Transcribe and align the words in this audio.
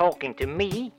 Talking 0.00 0.34
to 0.34 0.46
me? 0.46 0.90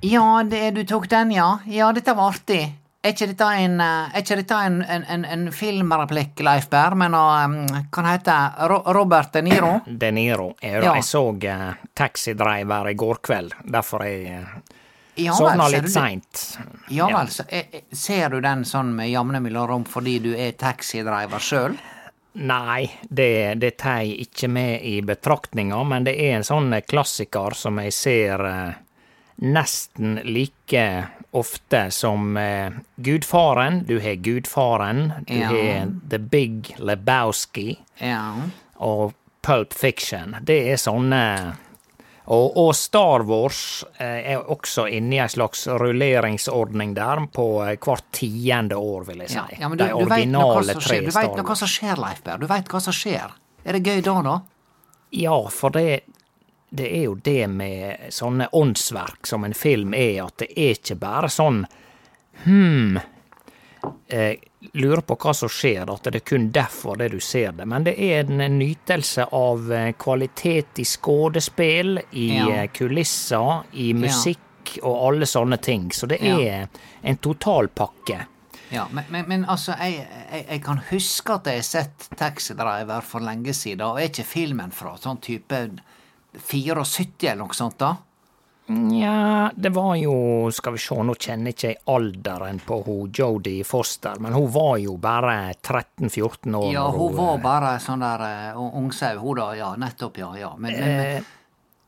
Ja, 0.00 0.42
det, 0.50 0.70
du 0.76 0.84
tok 0.84 1.08
den, 1.10 1.30
ja. 1.32 1.58
Ja, 1.66 1.92
dette 1.92 2.12
var 2.14 2.28
artig. 2.34 2.60
Er 3.02 3.14
ikke 3.14 3.28
dette 3.30 3.46
en, 3.62 3.78
eh, 3.80 4.10
er 4.12 4.20
ikke 4.24 4.36
dette 4.42 4.58
en, 4.68 4.80
en, 4.82 5.04
en, 5.14 5.24
en 5.24 5.46
filmreplikk, 5.54 6.42
Leif 6.44 6.66
Berr, 6.68 6.96
men 6.98 7.14
um, 7.16 7.54
hva 7.70 8.02
han 8.02 8.08
heter 8.10 8.66
Ro 8.68 8.80
Robert 8.98 9.32
De 9.32 9.42
Niro? 9.46 9.70
De 9.86 10.10
Niro. 10.12 10.50
Jeg, 10.60 10.82
Ja. 10.84 10.92
jeg 10.98 11.06
så 11.06 11.22
uh, 11.32 11.70
Taxi 11.96 12.34
Driver 12.36 12.90
i 12.90 12.96
går 12.98 13.22
kveld, 13.24 13.54
derfor 13.64 14.04
jeg 14.04 14.42
uh, 14.42 14.58
Ja 15.18 15.34
sovna 15.34 15.70
litt 15.72 15.88
seint. 15.90 16.44
Ja 16.94 17.08
vel, 17.10 17.30
så 17.32 17.46
eh, 17.48 17.70
eh, 17.72 17.86
ser 17.96 18.34
du 18.34 18.42
den 18.44 18.66
sånn 18.68 18.92
med 18.98 19.08
jevne 19.10 19.40
mellomrom 19.42 19.86
fordi 19.88 20.18
du 20.28 20.34
er 20.36 20.52
taxidriver 20.58 21.42
sjøl? 21.42 21.78
Nei, 22.34 22.90
det, 23.08 23.54
det 23.60 23.70
tar 23.80 24.02
jeg 24.04 24.20
ikke 24.28 24.48
med 24.48 24.82
i 24.86 25.00
betraktninga, 25.02 25.80
men 25.84 26.04
det 26.06 26.14
er 26.22 26.36
en 26.36 26.44
sånn 26.46 26.70
klassiker 26.86 27.56
som 27.58 27.80
jeg 27.82 27.92
ser 27.96 28.44
eh, 28.46 28.72
nesten 29.42 30.20
like 30.24 30.84
ofte 31.38 31.90
som 31.94 32.36
eh, 32.36 32.70
Gudfaren. 32.96 33.82
Du 33.88 33.98
har 34.00 34.14
Gudfaren, 34.22 35.12
du 35.26 35.34
Ja. 35.34 35.48
har 35.48 35.92
The 36.10 36.18
Big 36.18 36.74
Lebowski 36.78 37.76
Ja. 38.00 38.34
og 38.76 39.14
Pulp 39.42 39.72
Fiction. 39.74 40.36
Det 40.42 40.60
er 40.72 40.76
sånne 40.76 41.56
og, 42.28 42.56
og 42.60 42.74
Star 42.76 43.22
Wars 43.24 43.84
eh, 43.96 44.34
er 44.34 44.50
også 44.52 44.84
inne 44.92 45.16
i 45.16 45.20
ei 45.24 45.28
slags 45.32 45.64
rulleringsordning 45.80 46.92
der 46.96 47.22
på 47.32 47.46
eh, 47.64 47.78
hvert 47.80 48.04
tiende 48.12 48.76
år, 48.76 49.06
vil 49.08 49.24
jeg 49.24 49.32
si. 49.32 49.38
ja. 49.38 49.46
ja 49.62 49.70
men 49.72 49.80
du, 49.80 49.84
De 49.84 49.94
nå 49.94 50.02
originale 50.04 50.76
tre 50.76 51.00
Wars. 51.00 51.08
Du 51.08 51.16
veit 51.16 51.38
nå 51.40 51.46
hva 51.48 51.56
som 51.62 51.72
skjer, 51.72 51.96
Leif 52.04 52.20
Berr. 52.26 52.42
Du 52.42 52.48
veit 52.50 52.68
hva 52.68 52.82
som 52.84 52.96
skjer. 52.96 53.32
Er 53.64 53.78
det 53.78 53.80
gøy 53.80 54.04
da, 54.04 54.18
da? 54.26 54.36
Ja, 55.16 55.38
for 55.48 55.72
det, 55.72 56.00
det 56.68 56.90
er 56.98 57.06
jo 57.06 57.16
det 57.24 57.46
med 57.48 58.12
sånne 58.12 58.50
åndsverk 58.52 59.28
som 59.30 59.48
en 59.48 59.56
film 59.56 59.96
er, 59.96 60.26
at 60.26 60.44
det 60.44 60.52
er 60.52 60.76
ikke 60.76 61.00
bare 61.00 61.32
sånn 61.32 61.64
hm 62.44 63.00
eh, 64.12 64.36
Lurer 64.74 65.00
på 65.06 65.14
hva 65.22 65.32
som 65.38 65.48
skjer, 65.48 65.86
at 65.92 66.02
det 66.08 66.16
er 66.18 66.24
kun 66.26 66.48
derfor 66.50 66.96
det 66.98 67.12
du 67.12 67.20
ser 67.22 67.52
det. 67.54 67.66
Men 67.70 67.84
det 67.86 67.92
er 68.02 68.24
en 68.26 68.58
nytelse 68.58 69.28
av 69.32 69.68
eh, 69.72 69.92
kvalitet 69.94 70.80
i 70.82 70.84
skuespill, 70.84 72.00
i 72.10 72.24
Ja. 72.36 72.48
eh, 72.64 72.66
kulisser, 72.74 73.62
i 73.78 73.92
musikk 73.94 74.78
og 74.82 74.96
alle 75.12 75.26
sånne 75.30 75.60
ting. 75.62 75.90
Så 75.94 76.06
det 76.10 76.18
Ja. 76.20 76.38
er 76.40 76.68
en 77.02 77.16
totalpakke. 77.16 78.24
Ja, 78.70 78.86
men, 78.90 79.04
men, 79.08 79.24
men 79.28 79.44
altså, 79.48 79.72
jeg, 79.78 80.02
jeg, 80.32 80.46
jeg 80.50 80.62
kan 80.64 80.82
huske 80.90 81.34
at 81.38 81.46
jeg 81.46 81.54
har 81.62 81.62
sett 81.62 82.08
Taxi 82.18 82.54
Driver 82.54 83.00
for 83.00 83.20
lenge 83.24 83.54
siden, 83.54 83.80
og 83.86 83.96
er 84.02 84.10
ikke 84.10 84.26
filmen 84.26 84.70
fra 84.74 84.96
sånn 84.98 85.20
type 85.24 85.62
74 86.36 87.30
eller 87.32 87.44
noe 87.46 87.54
sånt, 87.56 87.78
da? 87.78 87.94
Nja, 88.68 89.50
det 89.56 89.68
var 89.68 89.96
jo 89.96 90.50
Skal 90.52 90.74
vi 90.74 90.78
sjå, 90.82 90.98
nå 91.02 91.14
kjenner 91.16 91.54
ikke 91.54 91.70
jeg 91.70 91.78
alderen 91.88 92.58
på 92.60 92.82
hun 92.84 93.12
Jodie 93.16 93.64
Foster, 93.64 94.18
men 94.20 94.34
hun 94.36 94.50
var 94.52 94.74
jo 94.82 94.96
bare 95.00 95.36
13-14 95.54 96.56
år. 96.58 96.72
Ja, 96.74 96.84
hun, 96.92 97.14
hun 97.14 97.16
var 97.16 97.38
bare 97.44 97.70
sånn 97.80 98.04
der 98.04 98.24
uh, 98.58 98.76
ungsau, 98.76 99.14
hun 99.22 99.38
da. 99.40 99.46
Ja, 99.56 99.70
nettopp, 99.80 100.20
ja. 100.20 100.32
ja. 100.36 100.50
Men, 100.58 100.76
men, 100.76 100.84
men 100.84 101.06
eh, 101.06 101.30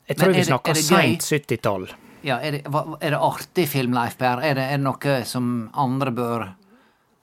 Jeg 0.09 0.21
tror 0.23 0.33
vi 0.39 0.47
snakker 0.49 0.79
er 0.79 0.87
seint 0.87 1.27
70-tall. 1.27 1.91
ja, 2.25 2.41
er, 2.41 2.59
det, 2.59 2.63
er 2.73 3.13
det 3.13 3.21
artig 3.29 3.69
film, 3.69 3.93
Leif 3.97 4.17
Per? 4.21 4.41
Er 4.41 4.57
det, 4.57 4.65
er 4.73 4.81
det 4.81 4.87
noe 4.87 5.19
som 5.29 5.53
andre 5.77 6.15
bør 6.17 6.47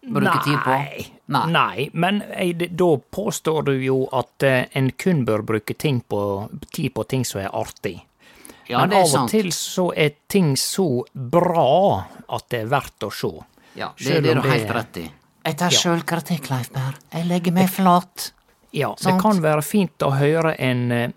bruke 0.08 0.38
tid 0.46 0.60
på? 0.66 0.78
Nei. 1.34 1.46
Nei, 1.52 1.88
men 1.94 2.22
da 2.70 2.92
påstår 3.12 3.72
du 3.72 3.74
jo 3.82 4.04
at 4.16 4.46
eh, 4.46 4.70
en 4.78 4.94
kun 4.94 5.26
bør 5.26 5.42
bruke 5.50 5.74
på, 5.74 6.22
tid 6.72 6.94
på 6.94 7.04
ting 7.10 7.26
som 7.26 7.42
er 7.42 7.50
artig. 7.52 7.98
Ja, 8.70 8.80
men 8.84 8.90
det 8.90 8.98
er 8.98 9.06
av 9.08 9.22
og 9.24 9.30
til 9.32 9.52
så 9.56 9.92
er 9.96 10.12
ting 10.28 10.56
så 10.60 10.88
bra 11.14 12.06
at 12.30 12.50
det 12.50 12.62
er 12.66 12.72
verdt 12.72 13.06
å 13.08 13.12
se. 13.14 13.30
Ja, 13.78 13.92
det, 13.98 14.18
er 14.18 14.22
det 14.26 14.32
er 14.32 14.42
du 14.42 14.50
helt 14.50 14.74
rett 14.76 14.98
i. 14.98 15.06
Jeg 15.48 15.58
tar 15.58 15.72
Ja. 15.72 15.80
sjølkritikk, 15.80 16.50
Leif 16.50 16.72
Per. 16.74 16.98
Jeg 17.14 17.26
legger 17.30 17.54
meg 17.54 17.70
flat. 17.70 18.32
Ja, 18.74 18.90
Sant. 19.00 19.16
det 19.16 19.22
kan 19.24 19.40
være 19.42 19.64
fint 19.64 19.98
å 20.04 20.12
høre 20.18 20.56
en, 20.60 20.92
eh, 20.92 21.10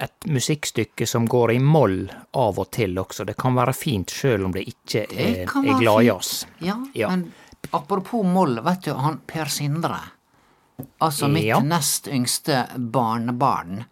et 0.00 0.24
musikkstykke 0.26 1.06
som 1.06 1.26
går 1.28 1.52
i 1.54 1.58
moll 1.58 2.08
av 2.34 2.58
og 2.58 2.70
til 2.72 2.94
også. 2.98 3.26
Det 3.26 3.36
kan 3.36 3.54
være 3.54 3.74
fint 3.76 4.06
sjøl 4.10 4.44
om 4.46 4.52
det 4.52 4.64
ikke 4.66 5.06
Det 5.08 5.40
er, 5.42 5.46
kan 5.46 5.68
er 5.68 5.78
gladjazz. 5.80 6.46
Ja, 6.60 6.78
Ja. 6.94 7.08
men 7.10 7.32
apropos 7.72 8.24
moll, 8.24 8.56
vet 8.62 8.82
du, 8.82 8.94
han 8.94 9.20
Per 9.26 9.44
Sindre, 9.46 10.00
altså 11.00 11.28
mitt 11.30 11.44
Ja. 11.44 11.60
nest 11.60 12.08
yngste 12.08 12.66
barnebarn, 12.78 13.84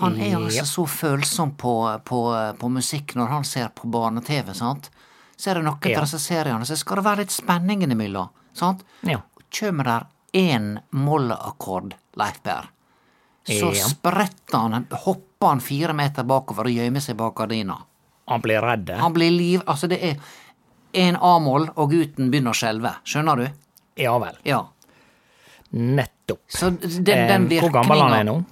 han 0.00 0.16
er 0.20 0.30
Ja. 0.30 0.38
altså 0.38 0.64
så 0.66 0.84
følsom 0.88 1.52
på, 1.56 1.74
på, 2.04 2.20
på 2.58 2.68
musikk 2.72 3.14
når 3.16 3.28
han 3.28 3.44
ser 3.44 3.68
på 3.74 3.88
barne-TV, 3.90 4.52
sant? 4.54 4.90
Ser 5.36 5.54
du 5.54 5.62
noen 5.62 5.78
Ja. 5.88 5.98
av 6.00 6.04
disse 6.06 6.18
seriene, 6.20 6.64
så 6.68 6.76
skal 6.76 6.96
det 7.00 7.04
være 7.04 7.16
litt 7.24 7.30
spenning 7.34 7.82
innimellom, 7.82 8.28
sant? 8.52 8.82
Ja. 9.02 9.20
Kjem 9.50 9.82
der 9.84 10.06
én 10.34 10.78
mollakkord, 10.92 11.94
Leif 12.16 12.42
Berr, 12.42 12.68
så 13.46 13.72
Ja. 13.74 13.84
spretter 13.88 14.58
han, 14.58 14.86
hopper 14.92 15.48
han 15.48 15.60
fire 15.60 15.92
meter 15.96 16.22
bakover 16.24 16.66
og 16.68 16.70
gjemmer 16.76 17.00
seg 17.00 17.16
bak 17.16 17.34
gardina. 17.34 17.78
Han 18.28 18.40
blir 18.42 18.60
redd. 18.62 18.90
Han 19.00 19.12
blir 19.12 19.30
liv... 19.30 19.62
Altså, 19.66 19.88
det 19.88 19.98
er 20.04 20.16
en 20.94 21.16
A-moll, 21.16 21.68
og 21.76 21.90
gutten 21.90 22.30
begynner 22.30 22.52
å 22.52 22.54
skjelve. 22.54 22.92
Skjønner 23.04 23.36
du? 23.36 23.48
Ja 23.96 24.18
vel. 24.18 24.36
Ja. 24.44 24.60
Nettopp. 25.72 26.40
Så 26.48 26.70
den, 26.70 27.08
Eh, 27.18 27.28
den 27.28 27.48
Hvor 27.60 27.70
gammel 27.72 27.98
han 28.00 28.12
er 28.12 28.24
virkninga 28.24 28.24
nå? 28.24 28.44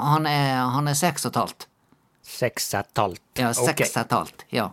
Han 0.00 0.26
er, 0.26 0.62
han 0.74 0.88
er 0.88 0.96
seks 0.98 1.26
og 1.26 1.34
et 1.34 1.40
halvt. 1.42 1.66
Seks 2.30 2.70
og 2.74 2.80
et 2.80 3.02
halvt. 3.02 3.26
Ja, 3.40 3.52
seks 3.56 3.96
og 3.96 4.02
et 4.04 4.16
halvt. 4.16 4.46
Ja. 4.54 4.70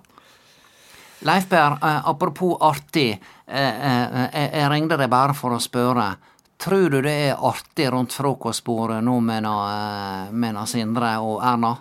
Leif 1.26 1.54
eh, 1.54 2.10
apropos 2.10 2.58
artig, 2.62 3.22
eh, 3.48 3.86
eh, 3.94 4.52
jeg, 4.54 4.70
ringte 4.70 4.98
deg 5.00 5.10
bare 5.10 5.34
for 5.38 5.56
å 5.56 5.62
spørre. 5.62 6.12
Tror 6.58 6.90
du 6.90 7.02
det 7.06 7.16
er 7.30 7.42
artig 7.46 7.90
rundt 7.94 8.14
frokostbordet 8.18 9.02
nå 9.06 9.20
med 9.22 9.46
eh, 9.46 10.32
med 10.32 10.58
nå 10.58 10.66
Sindre 10.70 11.16
og 11.22 11.42
Erna? 11.46 11.74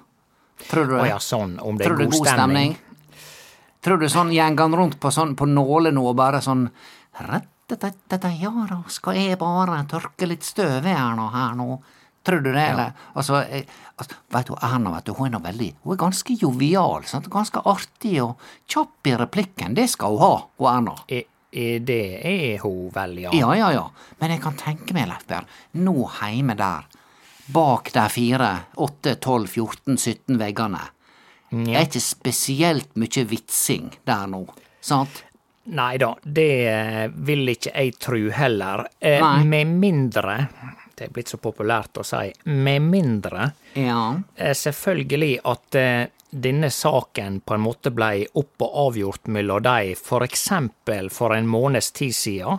Tror 0.69 0.89
du 0.89 0.97
det? 0.97 1.03
Oh 1.03 1.09
ja, 1.09 1.19
sånn. 1.21 1.59
Om 1.61 1.77
det 1.77 1.89
er 1.89 1.97
du 1.97 2.07
god 2.07 2.29
stemning. 2.29 2.77
Tror 3.85 4.01
du 4.01 4.09
sånn 4.11 4.33
gjeng 4.35 4.57
han 4.59 4.75
rundt 4.75 4.97
på, 5.01 5.13
sånn, 5.15 5.37
på 5.39 5.47
nåle 5.47 5.93
nå 5.95 6.09
og 6.11 6.17
bare 6.19 6.41
sånn 6.43 6.65
«Rettetetete, 7.17 8.33
Ja 8.41 8.51
da, 8.69 8.81
skal 8.91 9.21
jeg 9.21 9.39
bare 9.39 9.79
tørke 9.89 10.27
litt 10.27 10.45
støv 10.45 10.89
her 10.89 11.15
nå. 11.15 11.77
Tror 12.27 12.41
du 12.41 12.53
det, 12.53 12.63
eller? 12.63 12.93
Altså, 13.15 13.37
jeg, 13.47 13.69
altså, 13.97 14.17
vet 14.35 14.49
du, 14.49 14.57
Erna, 14.59 14.91
vet 14.97 15.07
du, 15.07 15.13
hun 15.15 15.29
er 15.29 15.37
nå 15.37 15.41
veldig 15.45 15.69
Hun 15.85 15.95
er 15.95 16.01
ganske 16.01 16.35
jovial, 16.41 17.05
sant? 17.07 17.29
ganske 17.31 17.63
artig 17.71 18.17
og 18.25 18.41
kjapp 18.67 19.07
i 19.07 19.15
replikken. 19.21 19.77
Det 19.79 19.85
skal 19.93 20.17
hun 20.17 20.25
ha, 20.25 20.33
hun 20.59 20.71
Erna. 20.73 20.97
E, 21.07 21.21
e, 21.53 21.69
det 21.79 22.01
er 22.27 22.65
hun 22.65 22.91
vel, 22.95 23.15
ja. 23.29 23.35
Ja, 23.37 23.53
ja, 23.55 23.71
ja. 23.77 23.85
Men 24.19 24.35
jeg 24.35 24.43
kan 24.43 24.59
tenke 24.59 24.97
meg, 24.97 25.07
Leif 25.13 25.63
nå 25.79 25.95
heime 26.19 26.59
der, 26.59 26.91
bak 27.55 27.93
de 27.95 28.09
fire, 28.11 28.51
åtte, 28.75 29.15
tolv, 29.23 29.47
14, 29.47 29.95
17 29.95 30.43
veggene, 30.43 30.83
det 31.55 31.77
er 31.79 31.87
ikke 31.87 32.03
spesielt 32.03 32.97
mye 32.99 33.23
vitsing 33.31 33.93
der 34.03 34.27
nå, 34.27 34.43
sant? 34.83 35.23
Nei 35.79 35.95
da, 35.99 36.13
det 36.23 36.51
vil 37.27 37.55
ikke 37.55 37.71
jeg 37.71 37.95
tru 38.03 38.19
heller. 38.35 38.85
Eh, 38.99 39.23
med 39.47 39.79
mindre 39.79 40.37
Det 40.97 41.05
er 41.09 41.13
blitt 41.13 41.29
så 41.29 41.37
populært 41.37 41.99
å 42.01 42.05
si. 42.07 42.33
Med 42.45 42.83
mindre 42.83 43.51
Ja. 43.77 44.17
eh, 44.37 44.55
selvfølgelig 44.57 45.41
at 45.45 45.75
eh, 45.75 46.07
denne 46.31 46.71
saken 46.73 47.41
på 47.47 47.55
en 47.55 47.61
måte 47.65 47.91
blei 47.95 48.27
opp 48.35 48.63
og 48.65 48.79
avgjort 48.89 49.29
mellom 49.33 49.63
dei 49.63 49.95
for 49.95 50.25
eksempel 50.27 51.11
for 51.13 51.35
en 51.37 51.47
måneds 51.49 51.93
tid 51.93 52.15
siden, 52.15 52.59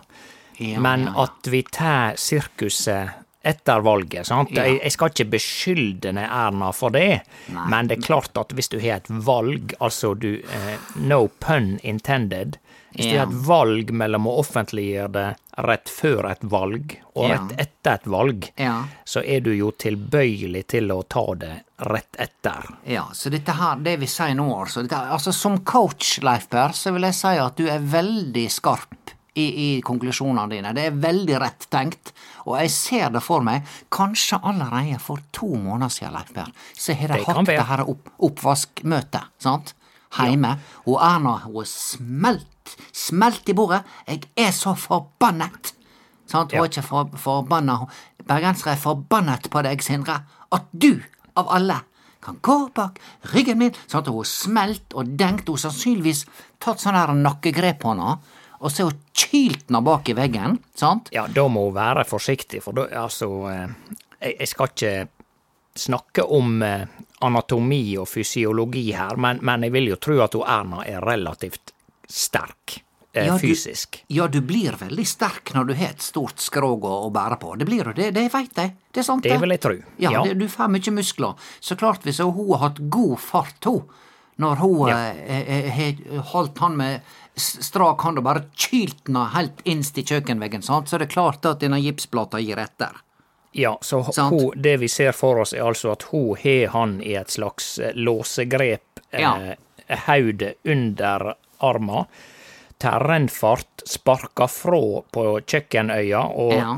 Ja, 0.58 0.80
Men 0.80 1.04
ja, 1.06 1.22
at 1.22 1.46
vi 1.46 1.62
tar 1.62 2.16
sirkuset 2.18 3.10
etter 3.44 3.80
valget, 3.80 4.26
sant. 4.26 4.50
Jeg, 4.50 4.80
jeg 4.82 4.92
skal 4.92 5.12
ikke 5.12 5.28
beskylde 5.30 6.10
Erna 6.18 6.72
for 6.74 6.90
det, 6.90 7.20
men 7.54 7.86
det 7.86 7.98
er 7.98 8.02
klart 8.02 8.36
at 8.36 8.50
hvis 8.52 8.68
du 8.68 8.80
har 8.82 8.96
et 8.98 9.06
valg, 9.08 9.74
altså 9.80 10.14
du 10.18 10.40
eh, 10.42 10.74
No 10.96 11.28
pun 11.28 11.78
intended. 11.82 12.58
Hvis 12.94 13.06
Ja. 13.12 13.18
har 13.18 13.26
et 13.26 13.46
valg 13.46 13.90
mellom 13.92 14.26
å 14.26 14.38
offentliggjøre 14.40 15.12
det 15.12 15.36
rett 15.58 15.88
før 15.90 16.30
et 16.30 16.42
valg 16.42 16.94
og 17.14 17.28
rett 17.30 17.52
etter 17.58 17.92
et 17.98 18.06
valg, 18.06 18.46
så 19.04 19.22
er 19.24 19.40
du 19.40 19.50
jo 19.52 19.70
tilbøyelig 19.72 20.66
til 20.66 20.88
å 20.94 21.02
ta 21.08 21.34
det 21.34 21.52
rett 21.84 22.16
etter. 22.18 22.64
Ja, 22.86 23.04
så 23.12 23.30
dette 23.30 23.52
her, 23.52 23.76
det 23.76 23.98
vi 24.00 24.06
sier 24.06 24.34
nå, 24.34 24.48
altså, 24.60 24.82
dette, 24.82 24.96
altså 24.96 25.32
Som 25.34 25.58
coach, 25.64 26.18
Leif 26.22 26.48
Per, 26.48 26.68
så 26.72 26.92
vil 26.92 27.02
jeg 27.02 27.14
si 27.14 27.36
at 27.38 27.56
du 27.56 27.68
er 27.68 27.78
veldig 27.78 28.48
skarp 28.50 29.12
i, 29.38 29.76
i 29.76 29.80
konklusjonene 29.82 30.48
dine. 30.50 30.72
Det 30.74 30.86
er 30.88 30.96
veldig 30.98 31.38
rett 31.40 31.66
tenkt, 31.70 32.12
og 32.46 32.56
jeg 32.58 32.70
ser 32.74 33.10
det 33.14 33.22
for 33.22 33.44
meg. 33.46 33.62
Kanskje 33.94 34.40
allerede 34.42 34.98
for 35.02 35.20
to 35.32 35.52
måneder 35.54 35.92
siden, 35.94 36.16
Leif 36.16 36.32
Per, 36.34 36.50
så 36.74 36.96
har 36.98 37.14
de 37.14 37.24
hatt 37.24 37.46
det 37.46 37.66
her 37.68 37.84
opp, 37.88 38.08
oppvaskmøtet, 38.18 39.28
sant? 39.38 39.74
Heime. 40.16 40.54
Og 40.86 40.96
Erna, 41.04 41.36
hun 41.44 41.60
er 41.62 41.68
smelt, 41.68 42.76
smelt 42.92 43.48
i 43.48 43.56
bordet. 43.56 43.82
Jeg 44.08 44.24
er 44.36 44.54
så 44.56 44.74
forbannet! 44.78 45.74
Sant? 46.28 46.52
Hun 46.52 46.64
er 46.64 46.70
ikke 46.70 46.84
for, 46.84 47.12
forbanna. 47.16 47.80
Bergensere 48.28 48.74
er 48.74 48.80
forbannet 48.80 49.48
på 49.52 49.62
deg, 49.64 49.84
Sindre. 49.84 50.20
At 50.52 50.68
du, 50.72 50.98
av 51.38 51.52
alle, 51.56 51.82
kan 52.24 52.40
gå 52.44 52.56
bak 52.76 52.98
ryggen 53.32 53.60
min. 53.60 53.76
Sant? 53.86 54.08
Hun 54.10 54.20
har 54.20 54.28
smelt 54.28 54.96
og 54.96 55.14
dengt. 55.20 55.48
Hun 55.48 55.56
har 55.56 55.68
sannsynligvis 55.68 56.24
tatt 56.62 56.82
sånn 56.82 56.98
her 56.98 57.14
nakkegrep 57.16 57.80
på 57.84 57.94
henne. 57.94 58.18
Og 58.58 58.72
så 58.74 58.82
er 58.82 58.90
hun 58.90 59.02
kylt 59.16 59.70
ned 59.72 59.86
bak 59.86 60.08
i 60.10 60.16
veggen. 60.18 60.58
Sant? 60.76 61.12
Ja, 61.14 61.28
da 61.30 61.46
må 61.48 61.68
hun 61.68 61.76
være 61.76 62.04
forsiktig, 62.08 62.62
for 62.64 62.76
da, 62.76 62.88
altså 63.04 63.30
eh, 63.52 63.94
jeg, 64.18 64.34
jeg 64.42 64.50
skal 64.50 64.72
ikke 64.72 64.94
snakke 65.78 66.24
om 66.34 66.58
eh, 66.66 66.88
anatomi 67.20 67.96
og 67.98 68.08
fysiologi 68.08 68.92
her, 68.94 69.16
men, 69.16 69.40
men 69.42 69.62
jeg 69.66 69.72
vil 69.74 69.88
jo 69.92 69.96
tro 69.96 70.20
at 70.24 70.34
hun 70.38 70.46
Erna 70.46 70.84
er 70.86 71.00
relativt 71.02 71.72
sterk 72.08 72.78
eh, 73.12 73.26
Ja, 73.26 73.32
du- 73.34 73.38
fysisk. 73.42 74.02
Ja, 74.08 74.26
du 74.28 74.40
blir 74.40 74.76
veldig 74.78 75.06
sterk 75.06 75.52
når 75.54 75.64
du 75.70 75.74
har 75.74 75.90
et 75.96 76.02
stort 76.04 76.38
skrog 76.40 76.84
å, 76.86 76.94
å 77.08 77.10
bære 77.12 77.38
på. 77.42 77.54
Det 77.58 77.66
blir 77.68 77.84
du, 77.90 77.92
det, 77.98 78.10
det 78.14 78.28
veit 78.32 78.54
jeg. 78.56 78.74
Det 78.92 79.02
er 79.02 79.06
sant, 79.08 79.22
Det 79.26 79.38
vil 79.42 79.50
jeg 79.56 79.60
tro. 79.64 79.74
Ja, 79.98 80.12
Ja. 80.12 80.22
Det, 80.28 80.36
du 80.38 80.46
får 80.48 80.70
mye 80.76 80.94
muskler. 80.94 81.34
Så 81.60 81.76
klart, 81.76 82.04
hvis 82.06 82.20
hun 82.22 82.32
har 82.52 82.62
hatt 82.68 82.78
god 82.90 83.18
fart, 83.20 83.58
hun, 83.66 83.82
når 84.38 84.60
hun 84.62 84.88
Ja. 84.88 84.98
eh, 85.10 85.50
eh, 85.66 85.70
har 85.74 86.22
holdt 86.32 86.58
han 86.62 86.76
med 86.78 87.00
strak 87.38 88.00
hånd 88.02 88.18
og 88.18 88.24
bare 88.26 88.44
kylt 88.58 89.06
han 89.10 89.30
helt 89.34 89.60
innst 89.64 89.98
i 89.98 90.02
kjøkkenveggen, 90.06 90.62
sant? 90.62 90.88
så 90.88 90.96
er 90.96 91.04
det 91.06 91.10
klart 91.12 91.44
at 91.46 91.60
denne 91.60 91.78
gipsplata 91.82 92.38
gir 92.42 92.58
etter. 92.62 92.94
Ja, 93.52 93.78
så 93.80 94.00
h- 94.02 94.28
hun, 94.30 94.52
det 94.56 94.76
vi 94.80 94.88
ser 94.88 95.12
for 95.12 95.38
oss, 95.40 95.52
er 95.52 95.62
altså 95.64 95.92
at 95.92 96.02
hun 96.10 96.36
har 96.42 96.68
han 96.74 97.00
i 97.02 97.14
et 97.14 97.30
slags 97.30 97.78
eh, 97.78 97.92
låsegrep, 97.94 99.00
Ja. 99.12 99.36
eh, 99.88 99.98
hodet 100.06 100.54
under 100.64 101.34
arma, 101.60 102.06
Terrenfart 102.78 103.82
sparka 103.86 104.46
fra 104.46 104.80
på 105.10 105.24
kjøkkenøya 105.46 106.20
og 106.38 106.52
Ja. 106.54 106.76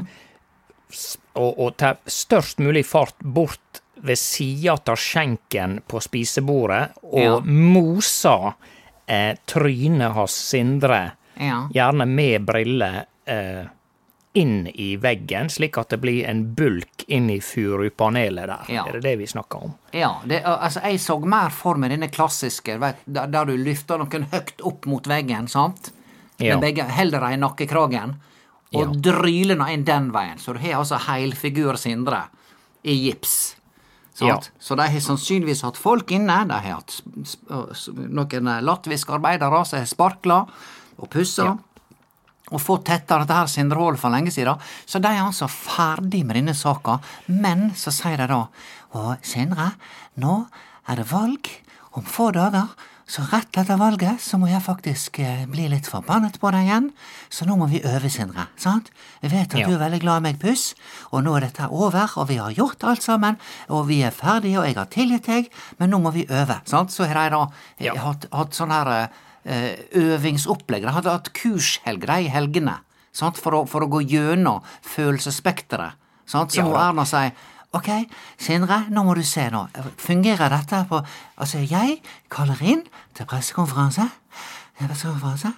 og, 1.34 1.58
og 1.60 1.76
ta 1.76 1.94
størst 2.06 2.58
mulig 2.58 2.86
fart 2.86 3.18
bort 3.20 3.82
ved 4.00 4.16
sida 4.18 4.78
av 4.88 4.96
skjenken 4.96 5.80
på 5.86 6.00
spisebordet, 6.00 6.88
og 7.02 7.20
Ja. 7.20 7.40
mosa 7.44 8.54
eh, 9.06 9.34
trynet 9.46 10.12
hans 10.14 10.32
Sindre, 10.32 11.12
Ja. 11.36 11.68
gjerne 11.74 12.06
med 12.06 12.46
briller, 12.46 13.04
eh, 13.26 13.64
inn 14.38 14.66
i 14.78 14.94
veggen, 14.96 15.48
slik 15.50 15.78
at 15.80 15.90
det 15.90 15.98
blir 16.02 16.26
en 16.30 16.44
bulk 16.54 17.02
inn 17.10 17.30
i 17.30 17.40
furupanelet 17.42 18.46
der. 18.46 18.68
Ja. 18.70 18.84
Er 18.86 18.98
det 18.98 19.02
det 19.08 19.16
vi 19.18 19.26
snakker 19.26 19.64
om? 19.66 19.72
Ja, 19.96 20.12
det, 20.24 20.42
altså 20.46 20.84
jeg 20.86 21.00
så 21.02 21.16
mer 21.18 21.50
for 21.50 21.80
meg 21.80 21.90
denne 21.90 22.08
klassiske, 22.14 22.76
vet, 22.78 23.00
der, 23.10 23.26
du 23.48 23.56
løfter 23.58 23.98
noen 23.98 24.28
høyt 24.30 24.62
opp 24.62 24.86
mot 24.86 25.06
veggen, 25.10 25.48
sant? 25.50 25.90
Ja. 26.38 26.54
Med 26.56 26.68
begge 26.68 26.86
dem 26.86 27.24
i 27.32 27.36
nakkekragen, 27.42 28.14
og 28.72 28.84
Ja. 28.84 29.12
dryler 29.12 29.56
nå 29.58 29.66
inn 29.72 29.84
den 29.84 30.12
veien. 30.14 30.38
Så 30.38 30.52
du 30.54 30.60
har 30.62 30.78
altså 30.78 30.96
heilfigur 31.08 31.76
Sindre 31.76 32.28
i 32.84 32.94
gips. 32.94 33.56
Ja. 34.20 34.38
Så 34.60 34.76
de 34.76 34.82
har 34.82 35.00
sannsynligvis 35.00 35.62
hatt 35.62 35.76
folk 35.76 36.10
inne. 36.12 36.44
De 36.46 36.54
har 36.54 36.78
hatt 36.78 37.00
noen 37.96 38.50
latviske 38.62 39.12
arbeidere 39.16 39.64
som 39.66 39.78
har 39.80 39.86
sparkla 39.90 40.46
og 41.00 41.10
pussa. 41.10 41.44
Ja. 41.44 41.56
Og 42.50 42.60
fått 42.60 42.84
tettere 42.90 43.24
dette 43.24 43.36
her 43.38 43.46
Sindre-hullet 43.46 44.00
for 44.02 44.10
lenge 44.10 44.30
siden. 44.34 44.58
Så 44.86 44.98
de 45.02 45.08
er 45.08 45.22
altså 45.22 45.46
ferdig 45.50 46.24
med 46.26 46.36
denne 46.40 46.54
saka. 46.54 46.98
Men 47.28 47.70
så 47.78 47.92
sier 47.94 48.16
de 48.18 48.26
da 48.26 48.44
Og 48.98 49.16
Sindre, 49.22 49.72
nå 50.18 50.46
er 50.90 50.96
det 50.96 51.10
valg 51.12 51.46
om 51.94 52.02
få 52.02 52.32
dager. 52.34 52.66
Så 53.10 53.22
rett 53.32 53.56
etter 53.58 53.74
valget 53.78 54.20
så 54.22 54.38
må 54.38 54.46
jeg 54.46 54.62
faktisk 54.62 55.18
eh, 55.18 55.40
bli 55.50 55.64
litt 55.70 55.86
forbannet 55.90 56.36
på 56.38 56.50
deg 56.54 56.68
igjen. 56.68 56.84
Så 57.30 57.42
nå 57.46 57.56
må 57.58 57.66
vi 57.70 57.80
øve, 57.82 58.06
Sindre. 58.10 58.44
Sant? 58.56 58.90
Jeg 59.22 59.32
vet 59.32 59.54
at 59.54 59.58
Ja. 59.60 59.66
du 59.66 59.74
er 59.74 59.80
veldig 59.82 59.98
glad 60.04 60.20
i 60.20 60.24
meg, 60.28 60.38
Puss. 60.38 60.74
Og 61.10 61.24
nå 61.26 61.34
er 61.36 61.40
dette 61.48 61.66
over, 61.70 62.06
og 62.16 62.28
vi 62.28 62.36
har 62.38 62.52
gjort 62.54 62.84
alt 62.86 63.02
sammen. 63.02 63.38
Og 63.68 63.88
vi 63.88 64.02
er 64.06 64.10
ferdige, 64.14 64.60
og 64.60 64.66
jeg 64.66 64.76
har 64.78 64.86
tilgitt 64.86 65.26
deg. 65.26 65.50
Men 65.80 65.90
nå 65.90 65.98
må 66.02 66.12
vi 66.14 66.26
øve. 66.30 66.60
Sant? 66.70 66.90
Så 66.94 67.06
har 67.10 67.14
de 67.18 67.30
da 67.34 67.42
eh, 67.78 67.86
Ja. 67.86 67.94
hatt, 67.98 68.26
hatt 68.32 68.54
sånn 68.54 68.70
her 68.70 68.86
eh, 68.94 69.08
øvingsopplegg. 69.46 70.82
De 70.86 70.92
hadde 70.94 71.10
hatt 71.14 71.32
kurshelg 71.36 72.06
de 72.06 72.28
helgene 72.32 72.78
sant? 73.12 73.38
For, 73.42 73.52
å, 73.60 73.64
for 73.68 73.82
å 73.86 73.88
gå 73.90 74.02
gjennom 74.06 74.60
følelsesspekteret. 74.86 75.96
Så 76.26 76.44
Ja. 76.56 76.88
Erna 76.90 77.04
si 77.08 77.30
Ok, 77.72 77.86
Sindre, 78.36 78.80
nå 78.90 79.04
må 79.06 79.14
du 79.14 79.22
se 79.22 79.44
nå. 79.50 79.68
Fungerer 79.96 80.50
dette 80.50 80.80
på 80.88 80.98
Altså, 81.38 81.58
jeg 81.62 82.00
kaller 82.28 82.58
inn 82.66 82.80
til 83.14 83.26
pressekonferanse. 83.30 84.08
Pressekonferanse. 84.80 85.52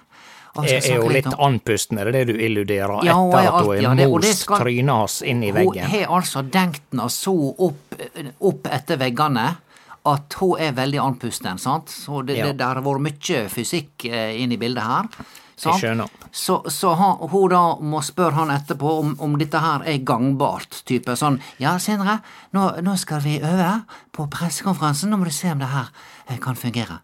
Er, 0.55 0.75
er 0.77 0.99
jo 0.99 1.07
litt 1.09 1.25
om- 1.25 1.39
andpusten, 1.47 1.97
er 1.97 2.11
det 2.11 2.13
det 2.27 2.35
du 2.35 2.39
illuderer? 2.39 3.03
Ja, 3.03 3.15
hun 3.17 3.31
etter 3.33 3.39
er 3.39 3.47
at 3.49 3.65
hun 3.65 3.73
er 3.73 3.81
har 3.81 4.03
ja, 4.03 4.07
most 4.29 4.43
skal- 4.45 4.59
trynet 4.61 4.93
hans 4.93 5.21
inn 5.23 5.41
i 5.43 5.49
veggen? 5.51 5.89
Hun 5.89 6.03
har 6.05 6.19
altså 6.21 6.43
dengt 6.47 6.81
den 6.91 6.99
så 7.09 7.33
opp, 7.57 7.95
opp 8.39 8.67
etter 8.69 8.97
veggene 9.01 9.55
at 10.05 10.33
hun 10.39 10.59
er 10.59 10.73
veldig 10.75 10.99
andpusten. 10.99 11.57
sant? 11.59 11.89
Så 11.89 12.21
det, 12.25 12.37
Ja. 12.37 12.45
det, 12.47 12.57
der 12.57 12.75
har 12.75 12.81
vært 12.83 13.01
mye 13.05 13.49
fysikk 13.49 14.05
eh, 14.05 14.41
inn 14.41 14.51
i 14.51 14.57
bildet 14.57 14.83
her. 14.83 15.07
sant? 15.55 15.79
skjønner. 15.79 16.09
Så, 16.31 16.63
så 16.69 16.93
han, 16.99 17.17
hun 17.29 17.49
da 17.49 17.61
må 17.79 18.01
spørre 18.03 18.33
han 18.33 18.49
etterpå 18.51 18.99
om, 18.99 19.15
om 19.19 19.37
dette 19.37 19.59
her 19.59 19.83
er 19.85 19.97
gangbart. 20.03 20.81
type 20.85 21.15
sånn 21.15 21.39
Ja, 21.59 21.77
Sindre, 21.79 22.19
nå, 22.51 22.81
nå 22.81 22.97
skal 22.97 23.21
vi 23.21 23.39
øve 23.39 23.83
på 24.11 24.27
pressekonferansen. 24.27 25.09
Nå 25.09 25.17
må 25.17 25.25
du 25.25 25.31
se 25.31 25.51
om 25.51 25.59
det 25.59 25.69
her 25.71 25.89
eh, 26.27 26.37
kan 26.39 26.55
fungere. 26.55 26.99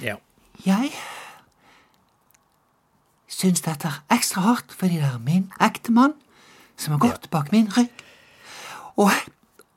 Ja. 0.00 0.16
Jeg 0.64 0.90
syns 3.28 3.62
dette 3.64 3.88
er 3.88 4.00
ekstra 4.18 4.42
hardt 4.44 4.72
fordi 4.76 4.98
det 5.00 5.08
er 5.08 5.22
min 5.22 5.48
ektemann 5.62 6.14
som 6.76 6.94
har 6.96 7.02
gått 7.04 7.28
bak 7.30 7.52
min 7.52 7.68
rygg. 7.76 7.90
Og, 9.00 9.10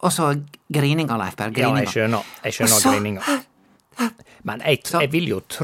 og 0.06 0.14
så 0.14 0.30
grininga, 0.72 1.18
Leif 1.18 1.36
Berr. 1.40 1.52
ja, 1.58 1.74
jeg 1.82 1.92
skjønner. 1.92 2.32
Jeg 2.46 2.54
skjønner 2.60 2.82
så- 2.82 2.94
grininga. 2.96 3.42
Men 4.46 4.62
jeg, 4.62 4.82
jeg 4.92 5.10
vil 5.12 5.28
jo 5.30 5.38
at- 5.40 5.56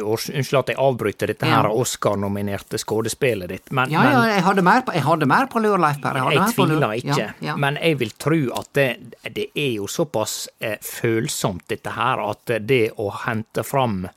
Unnskyld 0.00 0.58
at 0.58 0.68
jeg 0.72 0.76
avbryter 0.78 1.26
dette 1.26 1.44
her 1.50 1.66
Oscar-nominerte 1.68 2.78
skuespillet 2.80 3.48
ditt, 3.50 3.72
men, 3.72 3.90
Ja, 3.90 4.04
ja, 4.04 4.22
jeg 4.36 4.42
hadde 4.46 4.62
mer 4.62 4.80
på, 4.86 4.94
jeg 4.94 5.02
hadde 5.02 5.26
mer 5.26 5.46
på 5.52 5.60
lur, 5.60 5.76
Leif 5.76 5.98
Berr. 6.00 6.16
Jeg, 6.16 6.38
jeg 6.38 6.54
tviler 6.54 6.94
ikke. 6.96 7.18
Ja, 7.18 7.32
ja. 7.42 7.56
Men 7.56 7.76
jeg 7.76 7.98
vil 7.98 8.10
tro 8.16 8.38
at 8.56 8.72
det, 8.72 8.88
det 9.34 9.48
er 9.54 9.74
jo 9.76 9.86
såpass 9.86 10.48
eh, 10.60 10.78
følsomt, 10.80 11.66
dette 11.68 11.90
her, 11.92 12.22
at 12.30 12.54
det 12.66 12.92
å 12.96 13.10
hente 13.26 13.64
fram 13.64 14.08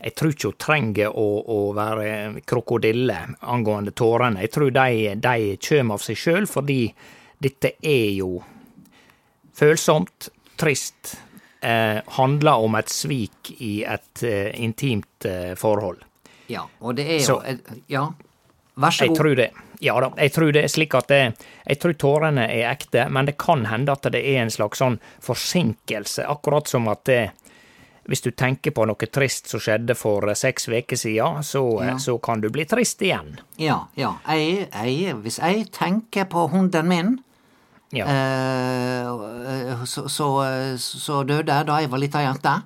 Jeg 0.00 0.14
tror 0.14 0.30
ikke 0.30 0.44
hun 0.52 0.58
trenger 0.62 1.08
å, 1.10 1.24
å 1.50 1.74
være 1.74 2.40
krokodille 2.46 3.16
angående 3.42 3.90
tårene. 3.90 4.38
Jeg 4.44 4.52
tror 4.54 4.70
de, 4.70 5.14
de 5.18 5.56
kommer 5.58 5.94
av 5.98 6.04
seg 6.04 6.16
sjøl, 6.16 6.46
fordi 6.46 6.94
dette 7.42 7.72
er 7.82 8.12
jo 8.20 8.36
følsomt, 9.58 10.28
trist, 10.58 11.16
eh, 11.62 12.00
handler 12.18 12.62
om 12.64 12.74
et 12.78 12.90
svik 12.90 13.52
i 13.58 13.82
et 13.86 14.22
eh, 14.26 14.52
intimt 14.62 15.26
eh, 15.26 15.54
forhold. 15.58 16.04
ja, 16.48 16.62
og 16.80 16.94
det 16.96 17.04
er 17.18 17.18
jo 17.26 17.40
Ja, 17.88 18.06
vær 18.78 18.90
så 18.94 19.04
Jeg 19.04 19.08
god. 19.08 19.16
tror 19.18 19.34
det. 19.36 19.50
Ja 19.80 20.00
da, 20.00 20.08
jeg 20.18 20.32
tror 20.34 20.52
det 20.52 20.62
er 20.64 20.68
slik 20.72 20.94
at 20.98 21.06
det, 21.08 21.18
jeg 21.68 21.78
tror 21.78 21.92
tårene 21.94 22.48
er 22.50 22.64
ekte, 22.72 23.04
men 23.10 23.26
det 23.26 23.36
kan 23.38 23.64
hende 23.70 23.92
at 23.92 24.02
det 24.10 24.22
er 24.26 24.40
en 24.42 24.50
slags 24.50 24.78
sånn 24.82 24.96
forsinkelse, 25.22 26.24
akkurat 26.26 26.66
som 26.68 26.88
at 26.90 27.04
det, 27.06 27.30
hvis 28.08 28.22
du 28.24 28.30
tenker 28.32 28.72
på 28.74 28.86
noe 28.88 29.06
trist 29.12 29.46
som 29.52 29.60
skjedde 29.60 29.94
for 29.94 30.26
eh, 30.28 30.34
seks 30.34 30.66
uker 30.68 30.96
siden, 30.96 31.42
så, 31.44 31.62
eh, 31.82 31.88
Ja. 31.92 31.98
så 31.98 32.18
kan 32.18 32.40
du 32.40 32.48
bli 32.50 32.64
trist 32.64 33.02
igjen. 33.02 33.38
Ja, 33.56 33.86
ja. 33.94 34.14
Jeg, 34.28 34.68
jeg, 34.72 35.14
hvis 35.22 35.38
jeg 35.38 35.68
tenker 35.70 36.24
på 36.24 36.48
hunden 36.50 36.88
min 36.88 37.18
Ja. 37.96 38.04
eh, 38.06 39.84
så, 39.88 40.08
så, 40.12 40.26
så 40.78 41.22
døde 41.24 41.52
jeg 41.54 41.66
da 41.70 41.78
jeg 41.80 41.90
var 41.92 41.98
lita 42.02 42.20
jente. 42.24 42.56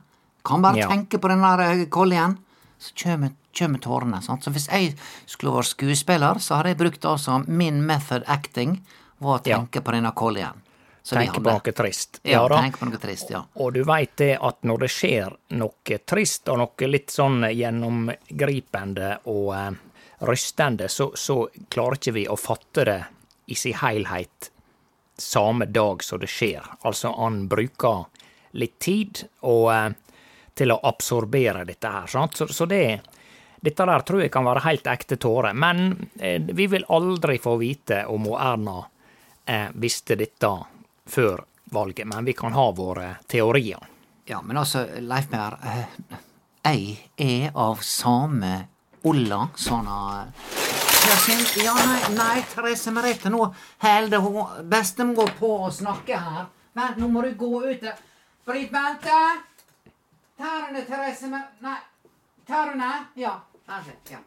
Kan 0.45 0.63
bare 0.65 0.79
Ja. 0.83 0.89
tenke 0.91 1.19
på 1.23 1.29
den 1.31 1.41
der 1.45 1.61
eh, 1.61 1.85
kollien. 1.87 2.39
så 2.83 2.91
kjem, 2.99 3.29
kjem 3.55 3.77
tårene. 3.79 4.19
Sant? 4.23 4.43
Så 4.43 4.51
hvis 4.51 4.67
jeg 4.67 4.97
skulle 5.27 5.53
vært 5.55 5.71
skuespiller, 5.71 6.41
så 6.43 6.57
hadde 6.59 6.73
jeg 6.75 6.79
brukt 6.79 7.05
altså 7.07 7.45
min 7.47 7.79
method 7.87 8.25
acting 8.27 8.81
var 9.21 9.39
å 9.39 9.47
Ja. 9.47 9.59
tenke 9.61 9.81
på 9.81 9.93
denne 9.93 10.11
Collien. 10.15 10.59
tenke 11.05 11.33
Tenk 11.33 11.35
på 11.35 11.43
noe 11.51 11.73
trist. 11.73 12.19
Ja, 12.25 12.49
da. 12.49 12.59
tenk 12.61 12.79
på 12.79 12.87
noe 12.91 12.99
trist, 12.99 13.31
ja. 13.31 13.45
Og 13.57 13.73
du 13.75 13.85
veit 13.85 14.17
det 14.17 14.39
at 14.43 14.63
når 14.63 14.79
det 14.81 14.91
skjer 14.91 15.37
noe 15.51 15.99
trist 16.07 16.49
og 16.49 16.59
noe 16.59 16.89
litt 16.89 17.11
sånn 17.11 17.43
gjennomgripende 17.43 19.19
og 19.31 19.55
eh, 19.55 19.71
rystende, 20.27 20.89
så, 20.89 21.11
så 21.15 21.49
klarer 21.71 21.99
ikke 21.99 22.13
vi 22.15 22.27
å 22.31 22.37
fatte 22.39 22.85
det 22.85 23.01
i 23.47 23.55
sin 23.59 23.75
heilheit 23.75 24.51
samme 25.19 25.67
dag 25.67 26.03
som 26.05 26.21
det 26.21 26.31
skjer. 26.31 26.65
Altså, 26.83 27.13
han 27.17 27.47
bruker 27.49 28.05
litt 28.59 28.79
tid 28.79 29.25
og, 29.41 29.73
eh, 29.73 29.91
til 30.55 30.73
å 30.73 30.81
absorbere 30.85 31.65
dette 31.65 31.89
her, 31.89 32.07
sant? 32.07 32.37
Så, 32.37 32.49
så 32.53 32.67
det 32.69 33.01
dette 33.63 33.85
der 33.87 34.03
tror 34.03 34.25
jeg 34.25 34.33
kan 34.35 34.47
være 34.47 34.65
helt 34.65 34.89
ekte 34.91 35.17
tårer, 35.23 35.55
men 35.55 36.09
eh, 36.19 36.43
vi 36.43 36.67
vil 36.67 36.85
aldri 36.91 37.39
få 37.39 37.57
vite 37.61 38.01
om 38.11 38.27
Erna 38.35 38.81
eh, 39.47 39.69
visste 39.79 40.17
dette 40.19 40.51
før 41.07 41.45
valget, 41.71 42.09
men 42.11 42.27
vi 42.27 42.35
kan 42.35 42.53
ha 42.59 42.71
våre 42.75 43.15
teorier. 43.31 43.79
Ja, 44.27 44.43
men 44.43 44.59
altså, 44.59 44.83
Leif 44.99 45.31
Meyer, 45.31 45.59
eh, 45.63 46.19
jeg 46.63 46.99
er 47.17 47.55
av 47.55 47.87
samme 47.87 48.55
Olla, 49.07 49.49
sånn 49.59 49.89
eh, 51.03 51.65
ja, 51.65 51.75
nei, 51.75 52.01
nei, 52.17 52.43
Therese 52.55 52.91
Merete, 52.91 53.31
nå 53.31 53.47
holder 53.83 54.25
hun 54.25 54.67
bestemor 54.71 55.33
på 55.39 55.55
å 55.67 55.71
snakke 55.71 56.19
her. 56.19 56.51
Vent, 56.79 56.99
nå 57.01 57.09
må 57.13 57.23
du 57.27 57.33
gå 57.37 57.53
ut. 57.69 57.89
Britt 58.47 58.73
Bente! 58.73 59.23
Tærne, 60.39 60.85
Therese 60.89 61.31
Mer... 61.31 61.49
Nei, 61.63 61.79
tærne? 62.49 62.93
Ja. 63.15 63.41
Kanskje. 63.67 63.99
Ja. 64.11 64.23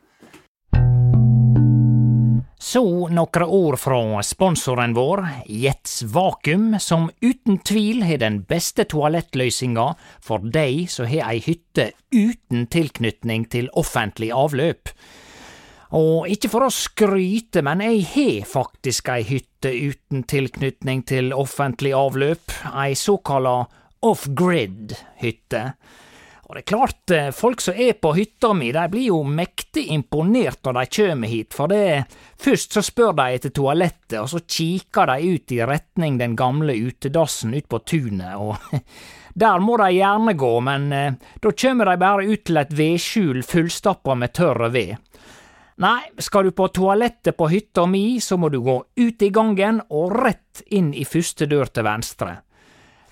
Så 2.66 3.08
nokre 3.14 3.46
ord 3.46 3.78
fra 3.80 4.00
sponsoren 4.26 4.96
vår, 4.98 5.22
Jets 5.46 6.00
Vakuum, 6.12 6.80
som 6.80 7.12
uten 7.22 7.60
tvil 7.64 8.02
har 8.04 8.24
den 8.24 8.40
beste 8.50 8.88
toalettløysinga 8.90 9.86
for 10.24 10.48
deg 10.56 10.90
som 10.90 11.08
har 11.08 11.30
ei 11.30 11.44
hytte 11.46 11.92
uten 12.16 12.66
tilknytning 12.74 13.46
til 13.54 13.70
offentlig 13.78 14.32
avløp. 14.34 14.90
Og 15.94 16.26
ikke 16.32 16.50
for 16.50 16.66
å 16.66 16.74
skryte, 16.74 17.62
men 17.66 17.84
jeg 17.86 18.06
har 18.16 18.48
faktisk 18.50 19.12
ei 19.14 19.22
hytte 19.28 19.70
uten 19.70 20.26
tilknytning 20.26 21.06
til 21.06 21.34
offentlig 21.36 21.94
avløp, 21.94 22.56
ei 22.74 22.98
såkalla 22.98 23.60
off-grid-hytte. 24.06 25.64
Og 26.46 26.54
det 26.54 26.62
er 26.62 26.70
klart, 26.70 27.12
eh, 27.12 27.32
folk 27.34 27.62
som 27.62 27.74
er 27.74 27.96
på 27.98 28.12
hytta 28.14 28.52
mi, 28.54 28.72
de 28.72 28.84
blir 28.90 29.08
jo 29.08 29.24
mektig 29.26 29.88
imponert 29.96 30.62
når 30.66 30.78
de 30.78 30.84
kjem 30.98 31.24
hit, 31.26 31.56
for 31.58 31.72
det 31.74 32.06
først 32.38 32.78
så 32.78 32.84
spør 32.86 33.16
de 33.18 33.26
etter 33.34 33.50
toalettet, 33.50 34.20
og 34.22 34.30
så 34.30 34.44
kikker 34.46 35.10
de 35.10 35.34
ut 35.34 35.56
i 35.56 35.64
retning 35.66 36.20
den 36.22 36.36
gamle 36.38 36.76
utedassen 36.78 37.56
ut 37.58 37.66
på 37.68 37.80
tunet, 37.82 38.38
og 38.38 38.62
der 39.34 39.58
må 39.60 39.80
de 39.82 39.90
gjerne 39.98 40.36
gå, 40.38 40.54
men 40.70 40.88
eh, 40.94 41.18
da 41.42 41.50
kjem 41.52 41.82
de 41.82 41.98
bare 42.06 42.30
ut 42.30 42.46
til 42.46 42.62
et 42.62 42.78
vedskjul 42.78 43.42
fullstappa 43.42 44.14
med 44.14 44.38
tørr 44.38 44.70
ved. 44.70 45.02
Nei, 45.76 46.06
skal 46.24 46.48
du 46.48 46.54
på 46.56 46.70
toalettet 46.72 47.36
på 47.36 47.50
hytta 47.52 47.84
mi, 47.90 48.22
så 48.24 48.38
må 48.40 48.48
du 48.48 48.62
gå 48.64 48.78
ut 48.96 49.24
i 49.26 49.28
gangen 49.36 49.82
og 49.92 50.14
rett 50.16 50.62
inn 50.72 50.94
i 50.96 51.04
første 51.04 51.50
dør 51.52 51.68
til 51.68 51.84
venstre. 51.84 52.38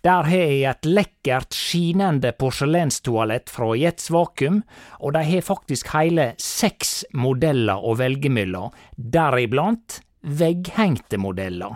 Der 0.03 0.27
har 0.27 0.41
jeg 0.47 0.63
et 0.67 0.87
lekkert, 0.87 1.55
skinende 1.55 2.31
porselenstoalett 2.39 3.51
fra 3.51 3.69
Jets 3.79 4.09
Vakuum, 4.11 4.61
og 4.99 5.15
de 5.15 5.23
har 5.27 5.43
faktisk 5.43 5.91
hele 5.91 6.33
seks 6.39 7.03
modeller 7.15 7.83
å 7.83 7.95
velge 7.99 8.31
mellom, 8.31 8.71
deriblant 8.95 9.99
vegghengte 10.23 11.19
modeller. 11.19 11.75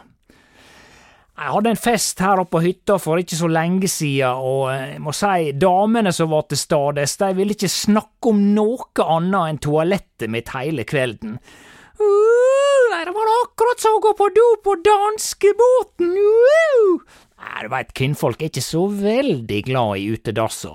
Jeg 1.38 1.53
hadde 1.53 1.70
en 1.70 1.77
fest 1.77 2.22
her 2.25 2.39
oppe 2.41 2.56
på 2.56 2.63
hytta 2.63 2.96
for 2.98 3.22
ikke 3.22 3.38
så 3.38 3.48
lenge 3.51 3.86
siden, 3.91 4.39
og 4.41 4.72
jeg 4.74 5.01
må 5.06 5.13
si 5.13 5.51
damene 5.53 6.10
som 6.15 6.32
var 6.32 6.48
til 6.50 6.58
stades, 6.58 7.13
de 7.22 7.29
ville 7.38 7.53
ikke 7.53 7.70
snakke 7.70 8.32
om 8.32 8.39
noe 8.56 9.06
annet 9.06 9.51
enn 9.51 9.60
toalettet 9.62 10.34
mitt 10.34 10.50
hele 10.56 10.86
kvelden. 10.89 11.36
Uh, 12.01 12.98
det 13.06 13.13
var 13.13 13.29
akkurat 13.36 13.86
som 13.86 14.00
å 14.00 14.01
gå 14.01 14.15
på 14.17 14.32
do 14.34 14.48
på 14.65 14.75
danskebåten! 14.89 16.17
Uh! 16.17 17.06
Du 17.62 17.70
veit, 17.70 17.94
kvinnfolk 17.94 18.41
er 18.41 18.50
ikke 18.50 18.65
så 18.65 18.88
veldig 18.89 19.62
glad 19.70 20.01
i 20.01 20.10
utedasser. 20.17 20.74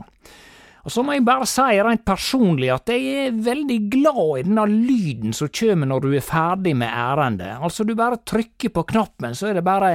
Og 0.83 0.91
så 0.91 1.05
må 1.07 1.15
jeg 1.15 1.23
bare 1.27 1.47
si 1.47 1.79
rent 1.79 2.03
personlig 2.07 2.73
at 2.75 2.91
jeg 2.91 3.27
er 3.29 3.41
veldig 3.47 3.79
glad 3.93 4.23
i 4.41 4.45
denne 4.49 4.67
lyden 4.67 5.35
som 5.37 5.51
kommer 5.55 5.91
når 5.91 6.03
du 6.03 6.15
er 6.19 6.27
ferdig 6.27 6.75
med 6.79 6.91
ærendet. 6.91 7.55
Altså, 7.63 7.87
du 7.87 7.95
bare 7.99 8.19
trykker 8.27 8.75
på 8.75 8.87
knappen, 8.91 9.37
så 9.39 9.53
er 9.53 9.61
det 9.61 9.67
bare! 9.67 9.95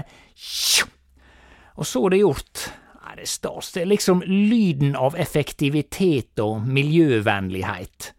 Og 1.77 1.85
så 1.85 2.05
er 2.05 2.15
det 2.15 2.21
gjort. 2.23 2.67
Nei, 3.03 3.17
det 3.17 3.25
er 3.27 3.33
stas. 3.33 3.73
Det 3.75 3.83
er 3.83 3.91
liksom 3.91 4.23
lyden 4.27 4.95
av 4.95 5.17
effektivitet 5.19 6.39
og 6.43 6.63
miljøvennlighet. 6.63 8.13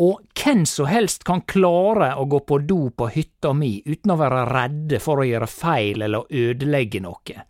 Og 0.00 0.22
hvem 0.32 0.64
som 0.64 0.88
helst 0.88 1.26
kan 1.28 1.44
klare 1.44 2.14
å 2.16 2.24
gå 2.24 2.40
på 2.48 2.58
do 2.64 2.86
på 2.96 3.10
hytta 3.12 3.52
mi 3.52 3.74
uten 3.84 4.14
å 4.14 4.16
være 4.16 4.46
redde 4.48 5.00
for 5.04 5.20
å 5.20 5.26
gjøre 5.28 5.50
feil 5.50 6.06
eller 6.08 6.32
ødelegge 6.32 7.02
noe. 7.04 7.44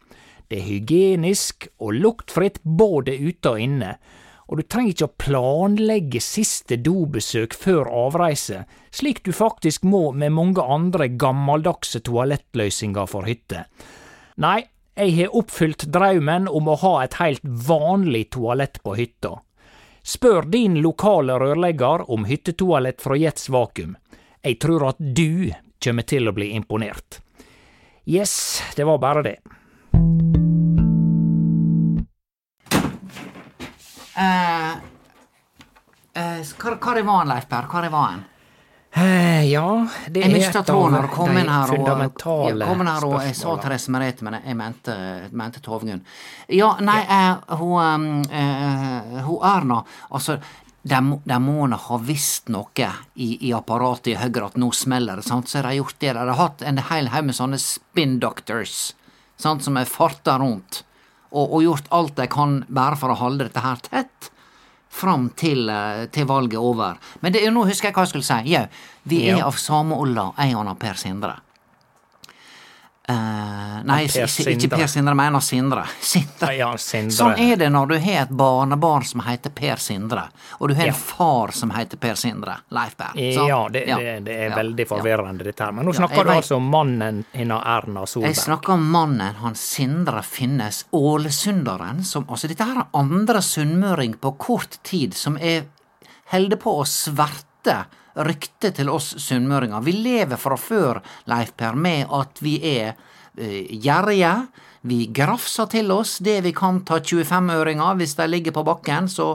Det 0.50 0.58
er 0.58 0.66
hygienisk 0.66 1.68
og 1.78 1.94
luktfritt 2.02 2.58
både 2.66 3.14
ute 3.14 3.54
og 3.54 3.62
inne, 3.62 3.94
og 4.48 4.58
du 4.58 4.62
trenger 4.66 4.94
ikke 4.94 5.08
å 5.08 5.16
planlegge 5.24 6.20
siste 6.22 6.76
dobesøk 6.82 7.54
før 7.54 7.88
avreise, 8.06 8.64
slik 8.90 9.22
du 9.24 9.32
faktisk 9.36 9.86
må 9.88 10.10
med 10.12 10.34
mange 10.36 10.62
andre 10.62 11.08
gammeldagse 11.08 12.02
toalettløysinger 12.06 13.08
for 13.10 13.28
hytte. 13.28 13.66
Nei, 14.42 14.60
jeg 14.98 15.14
har 15.16 15.36
oppfylt 15.38 15.86
draumen 15.92 16.50
om 16.50 16.68
å 16.68 16.76
ha 16.82 16.92
et 17.04 17.16
helt 17.20 17.44
vanlig 17.44 18.26
toalett 18.36 18.82
på 18.84 18.96
hytta. 18.98 19.38
Spør 20.02 20.48
din 20.50 20.80
lokale 20.82 21.38
rørlegger 21.38 22.08
om 22.10 22.26
hyttetoalett 22.26 23.00
fra 23.00 23.16
Jets 23.16 23.48
Vakuum. 23.48 23.94
Jeg 24.42 24.58
tror 24.60 24.88
at 24.90 24.98
du 24.98 25.52
kommer 25.82 26.02
til 26.02 26.28
å 26.28 26.34
bli 26.34 26.50
imponert. 26.56 27.20
Yes, 28.04 28.60
det 28.76 28.84
var 28.84 28.98
bare 28.98 29.22
det. 29.22 29.36
Eh, 34.16 34.74
hva, 36.58 36.76
hva 36.76 36.94
det 36.98 37.06
var, 37.08 37.24
Leif 37.30 37.48
Per? 37.48 37.68
Hva 37.70 37.82
det 37.86 37.92
var 37.92 38.10
han? 38.10 38.24
Eh, 38.94 39.44
ja, 39.48 39.86
det 40.12 40.20
Jeg 40.20 40.32
er 40.36 40.48
et 40.50 40.56
av 40.58 40.66
de 40.66 40.98
fundamentale 41.16 42.58
ja, 42.60 42.66
kom 42.68 42.82
inn 42.82 42.90
her 42.92 43.06
og 43.08 43.14
jeg 43.24 43.36
sa. 43.38 43.54
Therese 43.56 43.88
Merete, 43.94 44.26
men 44.26 44.36
jeg 44.44 44.56
mente, 44.58 44.96
mente 45.32 45.62
Tovgunn. 45.64 46.02
Ja, 46.52 46.74
nei, 46.84 46.98
uh, 47.08 47.56
hun, 47.56 48.20
uh, 48.28 49.22
hun 49.24 49.38
Erna 49.48 49.78
Altså, 50.10 50.36
de, 50.82 51.00
må- 51.00 51.22
de 51.24 51.38
må 51.40 51.64
nå 51.72 51.78
ha 51.86 51.98
visst 52.04 52.52
noe 52.52 52.90
i, 53.16 53.30
i 53.48 53.54
apparatet 53.56 54.12
i 54.12 54.18
Høyre 54.20 54.50
at 54.50 54.60
nå 54.60 54.68
smeller 54.76 55.16
det, 55.16 55.24
sant? 55.24 55.48
så 55.48 55.62
har 55.62 55.70
de 55.70 55.78
gjort 55.80 55.96
det. 55.98 56.12
De 56.12 56.28
har 56.28 56.36
hatt 56.36 56.60
en 56.62 56.84
hel 56.90 57.08
haug 57.14 57.24
med 57.30 57.38
sånne 57.38 57.58
spin 57.62 58.18
doctors 58.20 58.92
sant? 59.40 59.64
som 59.64 59.80
er 59.80 59.88
farta 59.88 60.36
rundt, 60.42 60.82
og, 61.32 61.48
og 61.48 61.64
gjort 61.64 61.90
alt 61.90 62.16
de 62.20 62.28
kan 62.30 62.60
bare 62.68 62.98
for 63.00 63.12
å 63.12 63.18
holde 63.18 63.48
dette 63.48 63.64
her 63.64 63.80
tett 63.88 64.30
fram 64.92 65.30
til, 65.40 65.70
eh, 65.72 66.04
til 66.12 66.28
valget 66.28 66.58
er 66.58 66.60
over. 66.60 66.98
Men 67.20 67.32
det, 67.32 67.46
nå 67.50 67.64
husker 67.64 67.88
jeg 67.88 67.96
hva 67.96 68.04
jeg 68.04 68.12
skulle 68.12 68.28
si. 68.28 68.52
Jau, 68.52 68.66
vi 69.08 69.22
er 69.32 69.40
av 69.46 69.56
samme 69.60 69.96
Olla, 69.96 70.28
jeg 70.36 70.58
og 70.58 70.76
Per 70.78 71.00
Sindre. 71.00 71.38
Eh, 73.12 73.82
nei, 73.84 74.06
Per 74.08 74.24
ikke-. 74.26 74.68
Per 74.72 74.86
Sindre, 74.88 75.12
jeg 75.12 75.16
mener 75.20 75.40
Sindre. 75.44 75.84
Sindre. 76.00 76.50
Ja, 76.56 76.70
Sindre. 76.80 77.14
Sånn 77.16 77.38
er 77.38 77.56
det 77.60 77.68
når 77.74 77.88
du 77.92 77.94
har 77.98 78.22
et 78.22 78.30
barnebarn 78.30 79.04
som 79.04 79.20
heter 79.26 79.50
Per 79.54 79.76
Sindre, 79.82 80.24
og 80.60 80.68
du 80.68 80.74
har 80.74 80.86
Ja. 80.86 80.92
en 80.92 80.98
far 80.98 81.52
som 81.52 81.70
heter 81.70 81.96
Per 81.98 82.14
Sindre. 82.14 82.56
Leif 82.70 82.96
Berr. 82.96 83.12
Ja, 83.16 83.68
det, 83.68 83.86
Ja. 83.88 83.96
det, 83.98 84.24
det 84.24 84.36
er 84.46 84.56
veldig 84.56 84.86
forvirrende, 84.88 85.44
dette 85.44 85.64
her. 85.64 85.72
Men 85.72 85.86
nå 85.86 85.92
snakker 85.94 86.24
du 86.24 86.30
altså 86.30 86.56
om 86.56 86.68
mannen 86.70 87.24
hennes 87.34 87.62
Erna 87.64 88.06
Solberg. 88.06 88.34
Jeg 88.34 88.36
snakker 88.44 88.72
om 88.74 88.90
mannen, 88.90 89.34
han 89.42 89.54
Sindre 89.54 90.22
Finnes, 90.22 90.84
ålesunderen, 90.92 92.04
som 92.04 92.24
Altså, 92.32 92.48
dette 92.48 92.64
her 92.64 92.78
er 92.80 92.86
andre 92.94 93.42
sunnmøring 93.42 94.14
på 94.22 94.36
kort 94.38 94.78
tid 94.82 95.12
som 95.14 95.36
er 95.36 95.64
holder 96.32 96.56
på 96.56 96.78
å 96.80 96.84
sverte 96.88 97.84
ryktet 98.14 98.76
til 98.78 98.90
oss 98.92 99.14
sunnmøringer. 99.22 99.82
Vi 99.84 99.94
lever 99.96 100.40
fra 100.40 100.58
før, 100.60 101.00
Leif 101.30 101.54
Per, 101.56 101.78
med 101.78 102.12
at 102.12 102.42
vi 102.44 102.58
er 102.74 102.92
eh, 103.36 103.72
gjerrige. 103.72 104.34
Vi 104.82 105.06
grafser 105.14 105.70
til 105.70 105.92
oss 105.94 106.18
det 106.24 106.40
vi 106.46 106.52
kan 106.56 106.82
ta 106.86 106.98
25-øringer. 106.98 107.98
Hvis 108.00 108.16
de 108.18 108.28
ligger 108.28 108.56
på 108.56 108.64
bakken, 108.66 109.08
så 109.08 109.34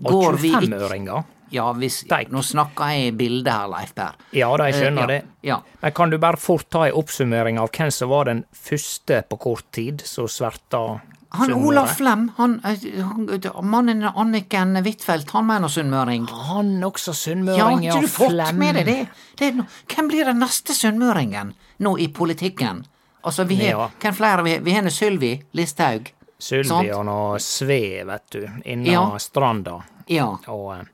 går 0.00 0.40
vi 0.42 0.54
ikke 0.54 0.68
25-øringer. 0.70 1.30
Ja, 1.54 1.68
hvis 1.76 2.00
Nå 2.34 2.42
snakker 2.42 2.90
jeg 2.90 3.08
i 3.08 3.14
bildet 3.14 3.52
her, 3.52 3.68
Leif 3.70 3.92
Per. 3.94 4.16
Ja 4.34 4.48
da, 4.58 4.68
jeg 4.70 4.80
skjønner 4.80 4.80
skjønner 4.80 5.02
ja, 5.02 5.08
det. 5.12 5.34
Ja. 5.46 5.58
Men 5.82 5.94
kan 5.94 6.10
du 6.10 6.18
bare 6.18 6.40
fort 6.40 6.66
ta 6.72 6.86
en 6.88 6.96
oppsummering 6.98 7.60
av 7.62 7.70
hvem 7.74 7.92
som 7.94 8.10
var 8.10 8.30
den 8.30 8.42
første 8.50 9.20
på 9.28 9.38
kort 9.44 9.66
tid 9.76 10.02
som 10.08 10.30
sverta 10.30 10.82
Han. 11.34 11.52
Olaf 11.54 11.96
Flem, 11.98 12.30
han, 12.36 12.60
eh, 12.64 12.84
han 13.02 13.66
mannen 13.68 14.02
Anniken 14.04 14.76
Huitfeldt, 14.76 15.30
han 15.30 15.46
mener 15.46 15.68
sunnmøring. 15.68 16.26
Han 16.48 16.80
også 16.84 17.10
Ja, 17.10 17.18
sunnmøring, 17.20 17.58
har 17.90 17.98
ikke 17.98 18.00
du 18.00 18.06
fått 18.08 18.30
Flem. 18.30 18.58
med 18.58 18.74
deg 18.76 18.86
det? 18.86 19.08
det 19.38 19.54
no, 19.56 19.64
hvem 19.88 20.08
blir 20.08 20.24
den 20.30 20.38
neste 20.38 20.74
sunnmøringen 20.74 21.54
nå 21.80 21.96
i 21.98 22.08
politikken? 22.08 22.84
Altså, 23.24 23.44
vi 23.48 23.56
har 23.56 23.64
Ja. 23.78 23.88
hvem 24.00 24.14
flere? 24.14 24.42
Vi 24.44 24.58
vi 24.58 24.72
har 24.72 24.90
Sylvi 24.90 25.42
Listhaug. 25.54 26.12
Sylvi 26.38 26.90
og 26.92 27.04
nå 27.06 27.38
Sve, 27.40 28.04
vet 28.04 28.30
du, 28.30 28.48
innan 28.64 28.84
Ja. 28.92 29.18
stranda. 29.18 29.82
Ja, 30.08 30.36
Og 30.48 30.74
eh, 30.78 30.84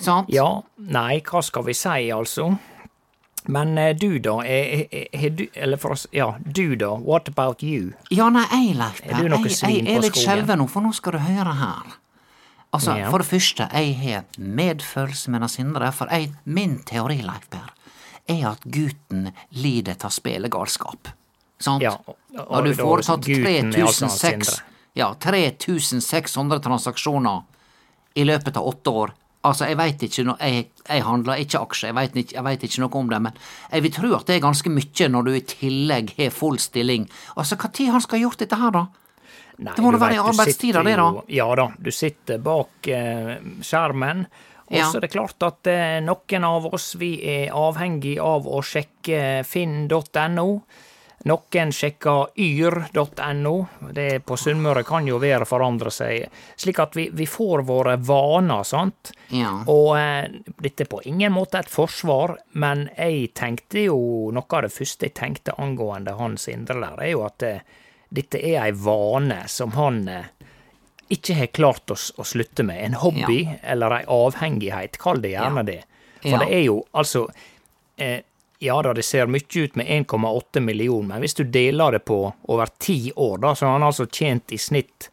sant? 0.00 0.28
ja, 0.30 0.60
nei, 0.78 1.20
hva 1.20 1.42
skal 1.42 1.62
vi 1.64 1.72
si, 1.74 2.10
altså? 2.10 2.58
Men 3.48 3.78
eh, 3.80 3.94
du, 3.96 4.18
da? 4.20 4.34
Er, 4.44 4.82
er, 4.92 5.06
er 5.16 5.30
du 5.32 5.46
Eller 5.56 5.78
for 5.80 5.94
oss 5.94 6.06
Ja, 6.12 6.34
du, 6.44 6.74
da? 6.76 6.90
What 7.00 7.28
about 7.32 7.62
you? 7.64 7.94
Ja, 8.12 8.26
nei, 8.34 8.44
jeg, 8.52 8.74
Leif 8.76 9.00
Per, 9.02 9.14
jeg, 9.16 9.30
jeg, 9.32 9.56
jeg 9.86 9.96
er 9.96 10.04
litt 10.04 10.18
skjelven 10.20 10.60
nå, 10.60 10.66
for 10.68 10.84
nå 10.84 10.92
skal 10.96 11.16
du 11.16 11.18
høre 11.24 11.54
her. 11.62 11.94
Altså, 12.76 12.98
Ja. 13.00 13.08
For 13.10 13.18
det 13.24 13.26
første, 13.30 13.68
jeg 13.72 13.94
har 14.02 14.24
medfølelse 14.36 15.30
med 15.32 15.40
den 15.40 15.48
Sindre, 15.48 15.88
for 15.96 16.12
jeg, 16.12 16.32
min 16.44 16.78
teori, 16.84 17.22
Leif 17.24 17.48
Per, 17.48 17.70
er 18.28 18.42
at 18.50 18.66
gutten 18.68 19.30
lider 19.56 19.96
av 20.04 20.12
spillegalskap. 20.12 21.08
Sant? 21.58 21.80
Ja, 21.82 21.94
og- 22.06 22.18
og 22.36 22.52
Har 22.54 22.62
du 22.68 22.74
foretatt 22.76 23.24
gutten 23.24 23.72
er 23.74 23.86
altså 23.86 24.04
han 24.06 24.18
3600 24.18 24.44
Sindre. 24.44 24.62
ja, 24.94 25.14
3600 25.14 26.60
transaksjoner 26.60 27.42
i 28.14 28.24
løpet 28.28 28.56
av 28.60 28.66
åtte 28.68 28.92
år. 28.92 29.14
Altså, 29.48 29.66
jeg 29.70 29.78
veit 29.80 30.02
ikke 30.04 30.24
når 30.28 30.42
jeg, 30.44 30.66
jeg 30.88 31.04
handler 31.06 31.40
ikke 31.42 31.60
aksjer, 31.64 31.88
jeg 31.90 31.96
veit 31.96 32.16
ikke, 32.22 32.42
ikke 32.68 32.82
noe 32.84 33.00
om 33.00 33.10
det, 33.12 33.20
men 33.24 33.38
jeg 33.72 33.84
vil 33.86 33.94
tro 33.96 34.10
at 34.18 34.26
det 34.28 34.36
er 34.36 34.44
ganske 34.44 34.72
mye 34.72 35.08
når 35.14 35.28
du 35.28 35.30
i 35.34 35.44
tillegg 35.54 36.12
har 36.18 36.34
full 36.34 36.58
stilling. 36.62 37.06
Altså, 37.36 37.56
når 37.56 37.92
han 37.96 38.04
skal 38.04 38.18
ha 38.18 38.24
gjort 38.26 38.42
dette 38.44 38.58
her, 38.60 38.74
da? 38.76 38.86
Nei, 39.58 39.72
Det 39.74 39.82
må 39.82 39.90
da 39.90 39.98
være 39.98 40.14
i 40.14 40.22
arbeidstida, 40.22 40.84
det, 40.86 40.94
da? 41.00 41.08
Ja 41.34 41.48
da, 41.58 41.64
du 41.78 41.90
sitter 41.90 42.38
bak 42.38 42.86
eh, 42.94 43.38
skjermen. 43.64 44.26
Og 44.68 44.76
Ja. 44.76 44.84
så 44.90 44.98
er 44.98 45.06
det 45.06 45.10
klart 45.14 45.42
at 45.42 45.66
eh, 45.66 45.98
noen 46.04 46.44
av 46.44 46.66
oss 46.68 46.92
vi 47.00 47.14
er 47.24 47.54
avhengig 47.56 48.18
av 48.20 48.46
å 48.46 48.60
sjekke 48.62 49.42
finn.no. 49.48 50.48
Noen 51.26 51.72
sjekker 51.74 52.28
yr.no. 52.38 53.54
Det 53.92 54.20
på 54.24 54.36
Sunnmøre 54.38 54.84
kan 54.86 55.06
jo 55.08 55.18
være 55.18 55.44
forandre 55.48 55.90
seg. 55.92 56.28
Slik 56.56 56.78
at 56.84 56.94
vi, 56.96 57.08
vi 57.12 57.26
får 57.26 57.64
våre 57.66 57.96
vaner, 58.06 58.62
sant. 58.64 59.10
Ja. 59.34 59.50
Og 59.66 59.96
eh, 59.98 60.28
dette 60.62 60.86
er 60.86 60.90
på 60.92 61.02
ingen 61.10 61.34
måte 61.34 61.58
et 61.58 61.70
forsvar, 61.72 62.36
men 62.62 62.86
jeg 62.96 63.32
tenkte 63.34 63.88
jo 63.88 63.98
Noe 64.32 64.46
av 64.60 64.66
det 64.68 64.72
første 64.72 65.08
jeg 65.08 65.16
tenkte 65.18 65.56
angående 65.58 66.14
Hans 66.18 66.46
Indre 66.52 66.78
der, 66.80 67.02
er 67.02 67.10
jo 67.16 67.24
at 67.26 67.42
eh, 67.42 67.60
dette 68.08 68.38
er 68.40 68.62
ei 68.68 68.72
vane 68.72 69.42
som 69.52 69.74
han 69.76 69.98
eh, 70.08 70.30
ikke 71.12 71.34
har 71.42 71.50
klart 71.56 71.90
å, 71.92 71.96
å 72.20 72.24
slutte 72.24 72.62
med. 72.68 72.78
En 72.84 72.98
hobby 73.02 73.42
eller 73.62 73.98
ei 73.98 74.04
avhengighet, 74.06 74.98
kall 75.02 75.20
det 75.24 75.34
gjerne 75.34 75.64
Ja. 75.66 75.70
det. 75.74 75.80
For 76.22 76.34
Ja. 76.34 76.38
det 76.44 76.48
er 76.56 76.64
jo 76.66 76.78
altså 76.98 77.26
eh, 77.98 78.20
Ja 78.60 78.80
da, 78.82 78.92
det 78.94 79.04
ser 79.06 79.26
mye 79.30 79.62
ut 79.64 79.76
med 79.78 79.86
1,8 79.86 80.60
million, 80.60 81.06
men 81.06 81.20
hvis 81.22 81.34
du 81.38 81.44
deler 81.44 81.92
det 81.94 82.00
på 82.04 82.16
over 82.50 82.66
ti 82.82 83.12
år, 83.14 83.38
da, 83.38 83.52
så 83.54 83.66
har 83.68 83.72
han 83.78 83.86
altså 83.86 84.06
tjent 84.10 84.52
i 84.52 84.58
snitt 84.58 85.10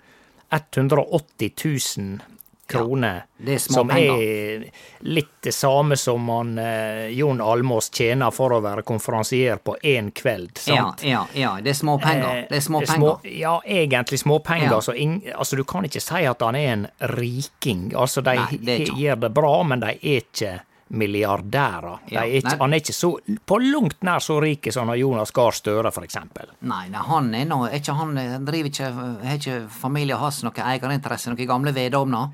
180 0.50 1.52
000 1.98 2.20
kroner. 2.68 3.26
det 3.38 3.54
er 3.54 3.58
som 3.62 3.74
småpenger. 3.76 4.22
er 4.22 4.64
litt 5.06 5.36
det 5.46 5.52
samme 5.54 5.94
som 5.98 6.26
han 6.34 6.56
eh, 6.58 7.12
Jon 7.14 7.42
Almås 7.42 7.92
tjener 7.94 8.34
for 8.34 8.56
å 8.56 8.60
være 8.66 8.82
konferansier 8.82 9.60
på 9.62 9.76
én 9.86 10.10
kveld. 10.18 10.58
Sant? 10.58 11.04
ja, 11.06 11.22
ja, 11.38 11.52
det 11.62 11.76
er 11.76 11.78
småpenger. 11.78 12.26
Eh, 12.40 12.46
Det 12.50 12.58
er 12.58 12.66
småpenger. 12.66 12.98
små- 12.98 13.20
ja, 13.38 13.60
egentlig 13.66 14.20
småpenger. 14.24 14.72
Ja. 14.72 14.82
Så 14.82 14.96
ing, 14.98 15.20
altså, 15.36 15.56
du 15.56 15.64
kan 15.64 15.86
ikke 15.86 16.02
si 16.02 16.26
at 16.26 16.42
han 16.42 16.56
er 16.56 16.72
en 16.74 16.88
riking. 17.14 17.92
Altså, 17.94 18.24
de 18.26 18.34
Nei, 18.42 18.58
det 18.58 18.80
gjør 18.98 19.20
det 19.28 19.34
bra, 19.38 19.54
men 19.64 19.80
de 19.86 19.94
er 19.94 20.22
ikke 20.26 20.56
milliardærer. 20.88 22.00
Ja, 22.14 22.22
er 22.22 22.38
ikke, 22.40 22.58
han 22.60 22.74
er 22.74 22.82
ikke 22.82 22.94
så, 22.94 23.10
på 23.46 23.58
langt 23.62 24.04
nær 24.06 24.22
så 24.22 24.38
rik 24.42 24.68
som 24.74 24.92
Jonas 24.98 25.32
Gahr 25.34 25.56
Støre, 25.56 25.92
eksempel. 26.06 26.52
Nei, 26.70 26.88
nei, 26.94 27.02
han 27.08 27.32
er 27.34 27.48
nå 27.50 27.62
ikke 27.74 27.96
han 27.98 28.18
eh, 28.22 28.36
driver 28.46 28.70
ikke 28.70 28.92
Har 29.26 29.40
ikke 29.40 29.58
familien 29.74 30.22
hans 30.22 30.44
noe 30.46 30.68
egeninteresse 30.76 31.30
i 31.30 31.34
noen 31.34 31.50
gamle 31.50 31.74
vedovner? 31.76 32.30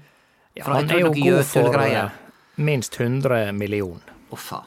Ja, 0.57 0.65
han 0.67 0.91
er 0.91 0.99
jo 1.05 1.13
god 1.15 1.45
for 1.47 1.79
eh, 1.85 2.09
minst 2.59 2.99
100 2.99 3.53
millioner. 3.55 4.11
Uffa. 4.31 4.65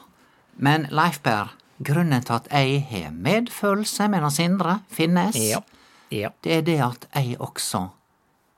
Men 0.57 0.87
Leif 0.89 1.19
Per, 1.21 1.53
grunnen 1.85 2.23
til 2.25 2.37
at 2.39 2.49
jeg 2.51 2.81
har 2.89 3.11
medfølelse 3.13 4.07
med 4.09 4.25
Sindre 4.33 4.79
Finnes, 4.89 5.35
Ja. 5.35 5.61
ja. 6.09 6.29
det 6.41 6.57
er 6.57 6.65
det 6.65 6.79
at 6.81 7.07
jeg 7.13 7.37
også 7.39 7.83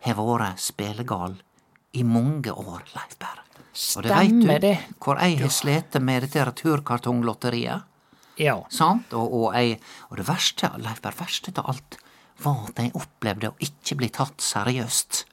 har 0.05 0.15
vært 0.15 0.61
spelegal 0.61 1.35
i 1.93 2.03
mange 2.03 2.53
år, 2.53 2.85
Leif 2.95 3.17
Per. 3.19 3.43
Og 3.97 4.03
det 4.03 4.09
Stemmer 4.11 4.59
du, 4.63 4.71
hvor 5.03 5.19
jeg 5.21 5.37
har 5.39 5.51
slitt 5.53 5.97
med 6.01 6.23
dette 6.25 6.45
returkartonglotteriet. 6.49 7.83
Ja. 8.41 8.55
Sant? 8.73 9.13
Og, 9.13 9.33
og, 9.33 9.45
jeg, 9.57 9.79
og 10.09 10.17
det 10.17 10.25
verste, 10.27 10.69
Leif 10.81 11.01
det 11.01 11.13
verste 11.19 11.53
av 11.57 11.69
alt, 11.73 11.97
var 12.43 12.67
at 12.69 12.81
jeg 12.81 12.91
opplevde 12.97 13.49
å 13.51 13.55
ikke 13.65 13.97
bli 13.97 14.09
tatt 14.13 14.41
seriøst. 14.45 15.23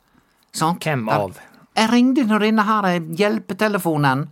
Sant? 0.56 0.84
Hvem 0.84 1.08
av? 1.12 1.38
Jeg 1.74 1.90
ringte 1.90 2.24
når 2.28 2.46
denne 2.46 2.64
her 2.68 2.88
hjelpetelefonen 3.18 4.28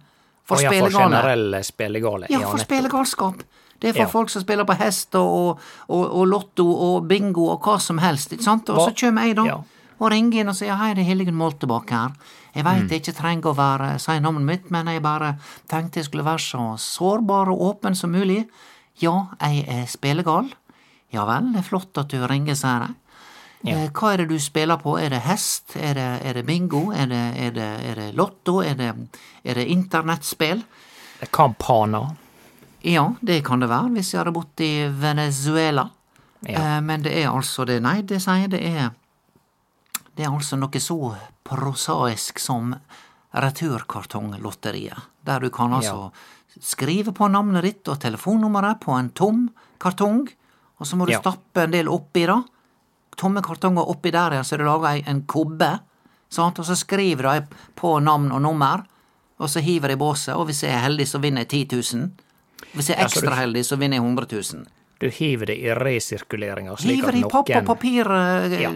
for 0.46 0.56
Å 0.58 0.62
ja, 0.62 0.70
for 0.70 0.76
spelegale. 0.76 1.08
generelle 1.08 1.62
spelegale. 1.66 2.30
Ja, 2.32 2.40
for 2.48 2.62
spillegalskap. 2.62 3.42
Det 3.82 3.90
er 3.90 3.92
for 3.96 4.04
Ja. 4.06 4.12
folk 4.12 4.30
som 4.30 4.42
spiller 4.44 4.64
på 4.64 4.76
hest 4.78 5.14
og, 5.18 5.58
og, 5.88 6.02
og 6.06 6.26
lotto 6.30 6.64
og 6.70 7.08
bingo 7.10 7.48
og 7.50 7.60
hva 7.66 7.80
som 7.82 7.98
helst. 7.98 8.32
ikke 8.32 8.44
sant? 8.46 8.68
Og 8.70 8.78
så 8.88 8.94
kommer 9.06 9.26
jeg 9.26 9.36
da 9.40 9.44
Ja. 9.48 9.56
Og 10.02 10.10
ringer 10.10 10.42
inn 10.42 10.50
og 10.50 10.56
sier 10.58 10.74
hei, 10.80 10.90
det 10.98 11.04
er 11.04 11.10
Hildegunn 11.12 11.38
Moltebakk 11.38 11.92
her. 11.94 12.14
Jeg 12.56 12.66
veit 12.66 12.90
jeg 12.90 13.00
ikke 13.00 13.14
trenger 13.16 13.52
å 13.52 13.56
være, 13.56 13.90
si 14.02 14.16
navnet 14.20 14.48
mitt, 14.48 14.70
men 14.74 14.90
jeg 14.90 15.02
bare 15.04 15.36
tenkte 15.70 16.00
jeg 16.00 16.08
skulle 16.08 16.26
være 16.26 16.42
så 16.42 16.64
sårbar 16.82 17.52
og 17.52 17.62
åpen 17.68 17.94
som 17.96 18.10
mulig. 18.12 18.42
Ja, 19.00 19.28
jeg 19.40 19.62
er 19.70 19.86
spelegal. 19.88 20.50
Ja 21.14 21.24
vel, 21.28 21.52
det 21.54 21.62
er 21.62 21.68
flott 21.68 21.96
at 22.02 22.10
du 22.10 22.18
ringer, 22.26 22.58
sier 22.58 22.88
jeg. 22.88 22.98
Ja. 23.62 23.76
Hva 23.94 24.10
er 24.12 24.24
det 24.24 24.32
du 24.32 24.40
spiller 24.42 24.80
på? 24.82 24.96
Er 24.98 25.12
det 25.14 25.20
hest? 25.22 25.76
Er 25.78 25.94
det, 25.94 26.08
er 26.26 26.34
det 26.34 26.42
bingo? 26.48 26.88
Er 26.90 27.06
det, 27.06 27.22
er 27.38 27.52
det, 27.54 27.68
er 27.92 28.00
det 28.00 28.08
lotto? 28.18 28.58
Er 28.66 28.74
det, 28.74 28.90
er 29.46 29.60
det 29.60 29.68
internettspill? 29.70 30.64
Campana. 31.30 32.08
Ja, 32.82 33.12
det 33.22 33.44
kan 33.46 33.62
det 33.62 33.68
være, 33.70 33.92
hvis 33.94 34.10
jeg 34.12 34.18
hadde 34.24 34.34
bodd 34.34 34.64
i 34.66 34.72
Venezuela. 34.90 35.86
Ja. 36.42 36.58
Eh, 36.58 36.80
Men 36.82 37.04
det 37.04 37.14
er 37.20 37.30
altså 37.30 37.62
det 37.64 37.78
Nei, 37.84 38.00
det 38.02 38.18
sier 38.24 38.42
jeg, 38.42 38.50
det 38.56 38.64
er 38.66 38.90
Det 40.16 40.24
er 40.26 40.30
altså 40.32 40.58
noe 40.60 40.80
så 40.82 40.96
prosaisk 41.48 42.38
som 42.38 42.74
Returkartonglotteriet, 43.32 44.98
der 45.24 45.40
du 45.40 45.50
kan 45.50 45.72
altså 45.72 46.10
skrive 46.60 47.14
på 47.16 47.28
navnet 47.32 47.64
ditt 47.64 47.88
og 47.88 48.00
telefonnummeret 48.02 48.80
på 48.82 48.92
en 48.98 49.08
tom 49.16 49.46
kartong, 49.80 50.26
og 50.78 50.86
så 50.86 50.96
må 50.96 51.06
du 51.06 51.12
Ja. 51.12 51.20
stappe 51.20 51.62
en 51.64 51.70
del 51.70 51.88
oppi 51.88 52.26
da. 52.26 52.42
Tomme 53.16 53.42
kartonger 53.42 53.88
oppi 53.88 54.10
der, 54.10 54.32
ja, 54.34 54.42
så 54.42 54.56
du 54.58 54.64
lager 54.64 55.02
en 55.06 55.22
kubbe, 55.22 55.80
sant, 56.30 56.58
og 56.58 56.64
så 56.64 56.76
skriver 56.76 57.22
de 57.22 57.46
på 57.76 58.00
navn 58.02 58.32
og 58.32 58.42
nummer, 58.42 58.84
og 59.38 59.48
så 59.48 59.60
hiver 59.60 59.88
de 59.88 59.92
i 59.94 59.96
båset, 59.96 60.34
og 60.34 60.46
hvis 60.46 60.62
jeg 60.62 60.72
er 60.72 60.80
heldig, 60.88 61.06
så 61.08 61.18
vinner 61.20 61.40
jeg 61.44 61.68
10 61.68 61.94
000. 61.96 62.10
Hvis 62.74 62.88
jeg 62.88 62.96
er 62.96 63.00
Ja, 63.02 63.06
ekstra 63.06 63.34
heldig, 63.36 63.64
så 63.64 63.76
vinner 63.76 63.96
jeg 63.96 64.04
100 64.04 64.26
000. 64.54 64.66
Du 65.00 65.08
hiver 65.10 65.46
det 65.46 65.58
i 65.58 65.74
resirkuleringa, 65.74 66.76
slik 66.76 66.96
Hiver 66.96 67.08
at 67.08 67.14
i 67.14 67.22
papp 67.22 67.50
og 67.50 67.64
papir, 67.66 68.06
eh, 68.06 68.60
Ja. 68.62 68.70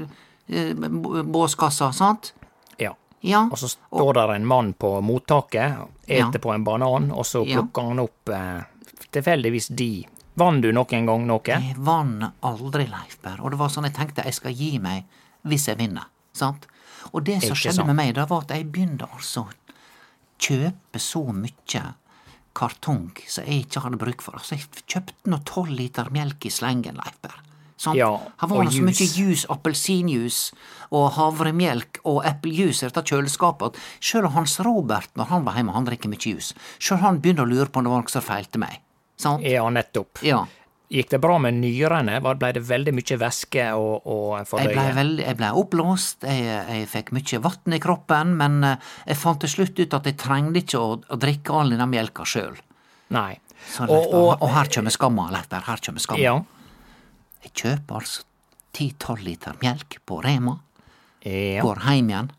Eh, 0.49 0.75
båskassa, 0.75 1.93
sant? 1.93 2.33
Ja. 2.79 2.95
Ja. 3.21 3.45
Og 3.51 3.59
så 3.59 3.69
står 3.73 4.13
der 4.15 4.35
en 4.37 4.47
mann 4.47 4.73
på 4.75 5.01
mottaket, 5.03 5.77
Ja. 6.07 6.31
på 6.31 6.53
en 6.55 6.65
banan, 6.65 7.11
og 7.13 7.27
så 7.27 7.45
plukker 7.45 7.89
han 7.89 7.99
opp 7.99 8.29
eh, 8.29 8.63
tilfeldigvis 9.11 9.69
de. 9.69 10.07
Vann 10.37 10.61
du 10.61 10.69
noen 10.73 11.07
gang 11.09 11.27
noe? 11.27 11.41
Jeg 11.49 11.75
vann 11.79 12.33
aldri, 12.45 12.87
Leifberg. 12.87 13.41
Og 13.41 13.51
det 13.51 13.59
var 13.59 13.69
sånn 13.73 13.85
jeg 13.89 13.95
tenkte 13.97 14.25
jeg 14.25 14.35
skal 14.37 14.53
gi 14.53 14.79
meg 14.79 15.05
hvis 15.49 15.69
jeg 15.71 15.79
vinner, 15.79 16.05
sant? 16.37 16.67
Og 17.13 17.23
det 17.25 17.41
som 17.43 17.57
skjedde 17.57 17.79
sant. 17.81 17.87
med 17.87 17.97
meg, 17.97 18.15
det 18.15 18.29
var 18.29 18.43
at 18.45 18.53
jeg 18.53 18.67
begynte 18.71 19.09
altså 19.09 19.47
å 19.47 19.55
kjøpe 20.39 21.01
så 21.01 21.23
mye 21.33 21.83
kartong 22.57 23.11
som 23.29 23.45
jeg 23.47 23.67
ikke 23.67 23.83
hadde 23.85 23.99
bruk 24.01 24.23
for. 24.25 24.37
Altså, 24.39 24.57
jeg 24.57 24.85
kjøpte 24.89 25.31
nå 25.33 25.41
tolv 25.49 25.73
liter 25.77 26.11
melk 26.15 26.47
i 26.49 26.53
slengen, 26.53 26.97
Leif 27.01 27.19
Berr. 27.25 27.36
Sant? 27.87 27.99
Ja, 27.99 28.11
Her 28.43 28.51
var 28.51 28.67
det 28.67 28.75
så 28.77 28.83
mye 28.87 28.99
juice. 28.99 29.17
juice, 29.21 29.47
appelsinjuice 29.55 30.53
og 30.97 31.09
havremelk 31.17 32.01
og 32.07 32.21
eplejuice 32.29 32.85
i 32.85 32.91
dette 32.91 33.03
kjøleskapet 33.11 33.73
at 33.75 33.81
sjøl 34.11 34.29
Hans 34.37 34.59
Robert, 34.67 35.11
når 35.19 35.31
han 35.33 35.47
var 35.47 35.59
hjemme, 35.59 35.75
han 35.75 35.87
drikker 35.89 36.11
mye 36.13 36.23
juice, 36.23 36.55
sjøl 36.83 37.01
han 37.03 37.23
begynner 37.23 37.47
å 37.47 37.51
lure 37.51 37.71
på 37.71 37.81
om 37.83 37.89
det 37.89 37.95
var 37.97 38.05
noe 38.05 38.13
som 38.19 38.25
feilte 38.27 38.61
meg. 38.63 38.79
Sant? 39.17 39.43
Ja, 39.49 39.65
nettopp. 39.73 40.21
Ja. 40.27 40.45
Gikk 40.93 41.09
det 41.11 41.19
bra 41.19 41.35
med 41.43 41.57
nyrene? 41.59 42.21
Blei 42.23 42.35
Ble 42.39 42.51
det 42.55 42.61
veldig 42.69 42.93
mye 42.95 43.17
væske 43.19 43.65
å, 43.75 43.87
å 44.07 44.17
Jeg 44.39 44.47
blei 44.71 44.85
fordøye? 44.93 45.33
ble 45.41 45.49
oppblåst, 45.59 46.23
jeg, 46.31 46.45
jeg 46.47 46.87
fikk 46.93 47.11
mye 47.17 47.41
vann 47.43 47.75
i 47.75 47.81
kroppen, 47.83 48.37
men 48.39 48.61
eh, 48.69 48.77
jeg 49.11 49.19
fant 49.19 49.41
til 49.43 49.51
slutt 49.51 49.81
ut 49.83 49.97
at 49.99 50.07
jeg 50.07 50.15
trengte 50.23 50.63
ikke 50.63 50.79
å, 50.79 50.93
å 51.11 51.19
drikke 51.19 51.57
all 51.59 51.75
denne 51.75 51.89
melka 51.91 52.23
sjøl. 52.29 52.55
Nei. 53.17 53.33
Og, 53.81 53.91
Og, 53.91 54.15
og, 54.15 54.31
og 54.47 54.53
her 54.55 54.71
kommer 54.71 54.95
skamma, 54.95 55.27
Letter. 55.35 55.65
Her 55.67 55.83
kommer 55.83 56.05
skamma. 56.05 56.23
ja, 56.23 56.37
Jeg 57.47 57.53
kjøper 57.63 58.01
altså 58.01 58.25
ti-tolv 58.77 59.23
liter 59.25 59.57
mjølk 59.63 59.99
på 60.07 60.19
Rema, 60.25 60.59
Ja. 61.27 61.63
går 61.63 61.81
heim 61.87 62.09
igjen, 62.11 62.31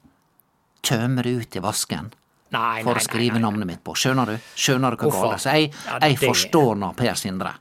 kjømer 0.83 1.23
det 1.23 1.33
ut 1.41 1.55
i 1.55 1.59
vasken 1.63 2.11
Nei, 2.55 2.81
for 2.83 2.95
å 2.95 3.01
skrive 3.03 3.39
navnet 3.43 3.67
mitt 3.67 3.81
på. 3.83 3.95
Skjønner 3.99 4.25
du? 4.31 4.37
Skjønner 4.55 4.95
du 4.95 4.97
hva 5.01 5.09
Hvorfor? 5.09 5.31
galt? 5.33 5.41
Så 5.43 5.51
jeg, 5.55 5.71
Ja, 5.85 5.97
jeg 6.07 6.19
det- 6.19 6.29
forstår 6.29 6.77
nå 6.79 6.93
Per 6.95 7.13
Sindre. 7.19 7.53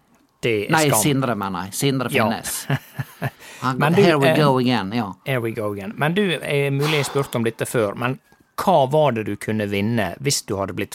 Det 0.42 0.66
er 0.68 0.70
Nei. 0.70 0.90
Sindre, 0.90 1.34
mener 1.34 1.64
jeg. 1.64 1.72
Sindre 1.74 2.10
Finnes. 2.10 2.66
Ja. 3.62 3.72
Men 3.72 3.94
du, 3.94 4.02
here 4.02 4.18
we 4.18 4.28
eh, 4.28 4.36
go 4.36 4.58
again. 4.58 4.92
Ja. 4.92 5.14
Here 5.24 5.40
we 5.40 5.50
go 5.50 5.72
again. 5.72 5.94
Men 5.96 6.12
du, 6.14 6.20
er 6.42 6.70
mulig 6.70 6.98
jeg 7.00 7.06
spurte 7.08 7.36
om 7.40 7.42
dette 7.46 7.64
før, 7.66 7.96
men 7.96 8.18
hva 8.60 8.86
var 8.92 9.12
det 9.16 9.24
du 9.26 9.34
kunne 9.40 9.66
vinne 9.66 10.10
hvis 10.20 10.42
du 10.46 10.54
hadde 10.60 10.74
blitt 10.76 10.94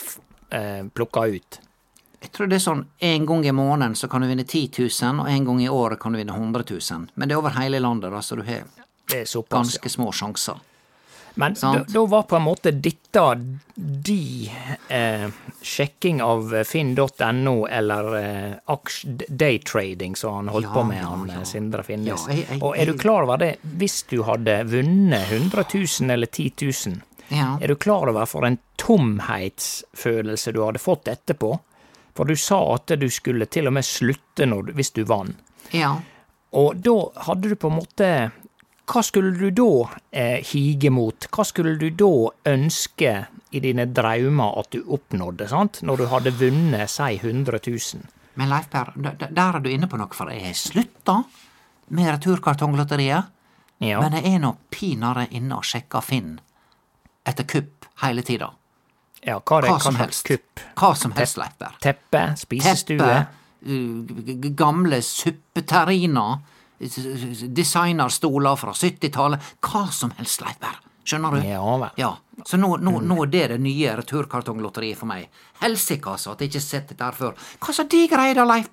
eh, 0.54 0.84
plukka 0.94 1.26
ut? 1.34 1.58
Jeg 2.22 2.32
tror 2.36 2.48
det 2.52 2.56
er 2.60 2.64
sånn 2.64 2.84
en 3.00 3.26
gang 3.26 3.46
i 3.50 3.52
måneden 3.52 3.96
så 3.98 4.08
kan 4.08 4.22
du 4.22 4.28
vinne 4.30 4.44
10 4.46 4.68
000, 4.78 5.22
og 5.24 5.30
en 5.32 5.46
gang 5.48 5.62
i 5.64 5.70
året 5.74 6.00
kan 6.00 6.14
du 6.14 6.20
vinne 6.22 6.36
100 6.38 6.64
000. 6.70 7.08
Men 7.16 7.28
det 7.28 7.34
er 7.36 7.40
over 7.42 7.56
hele 7.58 7.80
landet, 7.82 8.12
da, 8.14 8.20
så 8.22 8.36
du 8.38 8.44
har 8.46 8.62
såpass, 9.26 9.56
ganske 9.58 9.90
ja. 9.90 9.96
små 9.96 10.12
sjanser. 10.14 10.60
Men 11.40 11.54
da, 11.56 12.02
var 12.12 12.24
på 12.28 12.36
en 12.36 12.44
måte 12.44 12.74
dette 12.76 13.22
de 13.76 14.52
eh, 14.92 15.30
sjekking 15.64 16.20
av 16.22 16.50
finn.no 16.68 17.54
eller 17.72 18.10
eh, 18.20 18.76
daytrading 19.30 20.16
som 20.20 20.34
han 20.42 20.50
holdt 20.52 20.68
Ja, 20.68 20.74
på 20.76 20.84
med, 20.90 21.00
han 21.08 21.24
ja. 21.32 21.38
eh, 21.40 21.44
Sindre 21.48 21.84
Finnes. 21.88 22.28
Jeg- 22.28 22.46
jeg- 22.50 22.62
Og 22.62 22.76
er 22.78 22.86
du 22.92 22.98
klar 23.00 23.24
over 23.24 23.38
det, 23.38 23.54
hvis 23.64 24.04
du 24.12 24.22
hadde 24.28 24.60
vunnet 24.68 25.32
100 25.32 25.64
000 25.74 26.12
eller 26.12 26.28
10 26.28 26.52
000, 26.62 27.02
Ja. 27.32 27.58
er 27.62 27.68
du 27.68 27.76
klar 27.76 28.10
over 28.12 28.26
for 28.28 28.46
en 28.46 28.60
tomhetsfølelse 28.78 30.52
du 30.52 30.62
hadde 30.66 30.80
fått 30.84 31.08
etterpå? 31.08 31.60
For 32.16 32.26
du 32.28 32.36
sa 32.36 32.60
at 32.76 32.92
du 33.00 33.08
skulle 33.10 33.46
til 33.48 33.68
og 33.68 33.74
med 33.74 33.84
slutte 33.88 34.46
du- 34.50 34.74
hvis 34.74 34.92
du 34.94 35.04
vant. 35.06 35.36
ja. 35.74 35.98
Og 36.54 36.82
da 36.84 36.92
hadde 37.24 37.48
du 37.48 37.56
på 37.56 37.70
en 37.72 37.78
måte 37.80 38.32
Hva 38.92 39.02
skulle 39.08 39.32
du 39.40 39.52
da 39.56 39.90
eh, 40.12 40.42
hige 40.44 40.90
mot? 40.92 41.16
Hva 41.32 41.46
skulle 41.48 41.78
du 41.80 41.90
da 41.96 42.10
ønske 42.52 43.14
i 43.56 43.60
dine 43.64 43.86
drømmer 43.86 44.58
at 44.60 44.70
du 44.72 44.82
oppnådde, 44.84 45.48
sant? 45.48 45.80
Når 45.82 45.98
du 45.98 46.06
hadde 46.08 46.32
vunnet, 46.36 46.90
si 46.90 47.16
100 47.22 47.60
000? 47.68 48.04
Men 48.36 48.50
Leif 48.50 48.68
Per, 48.70 48.92
der 48.98 49.40
er 49.56 49.60
du 49.64 49.70
inne 49.70 49.88
på 49.88 49.96
noe, 49.98 50.12
for 50.12 50.28
jeg 50.30 50.44
har 50.44 50.54
slutta 50.60 51.24
med 51.90 52.10
returkartonglotteriet. 52.18 53.26
Ja. 53.80 54.02
Men 54.02 54.12
jeg 54.20 54.34
er 54.36 54.40
nå 54.44 54.58
pinadø 54.70 55.24
inne 55.32 55.56
og 55.56 55.64
sjekker 55.64 56.04
Finn 56.04 56.40
etter 57.26 57.44
kupp 57.48 57.86
hele 58.04 58.22
tida. 58.28 58.52
Ja 59.26 59.38
hva 59.40 59.62
det? 59.62 59.70
Hva 59.70 59.80
som 59.84 59.96
helst. 60.00 60.24
kupp? 60.28 60.64
Hva 60.80 60.94
som 60.98 61.12
helst, 61.18 61.38
Leiper. 61.38 61.76
Teppe? 61.84 62.24
Spisestue? 62.42 62.98
Teppe, 62.98 64.36
g- 64.42 64.54
gamle 64.58 65.02
suppeterriner, 65.06 66.40
designerstoler 67.48 68.56
fra 68.58 68.72
70-tallet. 68.74 69.52
Hva 69.62 69.86
som 69.94 70.12
helst, 70.18 70.42
Leiper. 70.46 70.80
Skjønner 71.06 71.34
du? 71.34 71.48
Ja 71.48 71.62
vel. 71.82 71.90
Ja, 71.98 72.12
så 72.46 72.58
nå, 72.62 72.76
nå, 72.82 73.00
nå 73.02 73.16
er 73.26 73.32
det 73.34 73.46
det 73.56 73.60
nye 73.64 73.96
returkartonglotteriet 73.98 75.00
for 75.00 75.10
meg. 75.10 75.28
Helsike, 75.64 76.14
altså, 76.14 76.36
at 76.36 76.42
jeg 76.44 76.52
ikke 76.52 76.62
har 76.62 76.68
sett 76.68 76.92
det 76.94 76.98
der 77.00 77.18
før. 77.18 77.34
Hva 77.62 77.74
sa 77.74 77.86
de 77.90 78.04
greier 78.12 78.38
da, 78.38 78.46
Leif? 78.50 78.70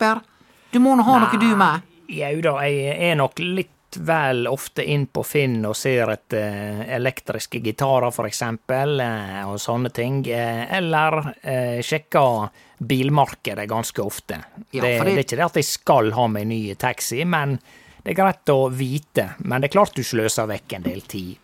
Du 0.72 0.78
må 0.84 0.92
nå 0.98 1.06
ha 1.08 1.18
noe 1.24 1.40
du 1.40 1.48
med. 1.56 1.86
Jau 2.12 2.34
da, 2.44 2.54
jeg 2.68 2.96
er 3.10 3.16
nok 3.20 3.40
litt 3.44 3.72
vel 3.96 4.46
ofte 4.50 4.84
inn 4.84 5.06
på 5.06 5.22
Finn 5.24 5.62
og 5.66 5.76
ser 5.76 6.10
etter 6.12 6.84
elektriske 6.98 7.60
gitarer, 7.64 8.10
for 8.14 8.28
eksempel, 8.28 9.00
eh, 9.00 9.42
og 9.48 9.56
sånne 9.62 9.90
ting. 9.94 10.20
eh, 10.28 10.66
Eller 10.76 11.18
eh, 11.42 11.80
sjekker 11.82 12.48
bilmarkedet 12.78 13.68
ganske 13.68 14.02
ofte. 14.02 14.38
Ja, 14.70 14.82
det, 14.82 14.92
det 15.04 15.12
er 15.14 15.22
ikke 15.24 15.36
det 15.40 15.46
at 15.48 15.56
jeg 15.56 15.64
skal 15.64 16.12
ha 16.12 16.26
meg 16.28 16.46
ny 16.46 16.74
taxi, 16.74 17.24
men 17.24 17.58
det 18.04 18.12
er 18.12 18.20
greit 18.20 18.52
å 18.52 18.68
vite. 18.68 19.30
Men 19.38 19.60
det 19.60 19.70
er 19.70 19.76
klart 19.78 19.96
du 19.96 20.04
sløser 20.06 20.46
vekk 20.48 20.76
en 20.78 20.86
del 20.86 21.00
tid. 21.08 21.36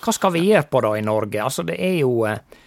Hva 0.00 0.12
skal 0.16 0.32
vi 0.32 0.46
gjøre 0.48 0.66
på 0.72 0.80
da 0.80 0.94
i 0.96 1.04
Norge? 1.04 1.42
Altså, 1.44 1.62
det 1.68 1.76
er 1.76 1.98
jo 2.00 2.24
eh, 2.28 2.38
eh, 2.40 2.59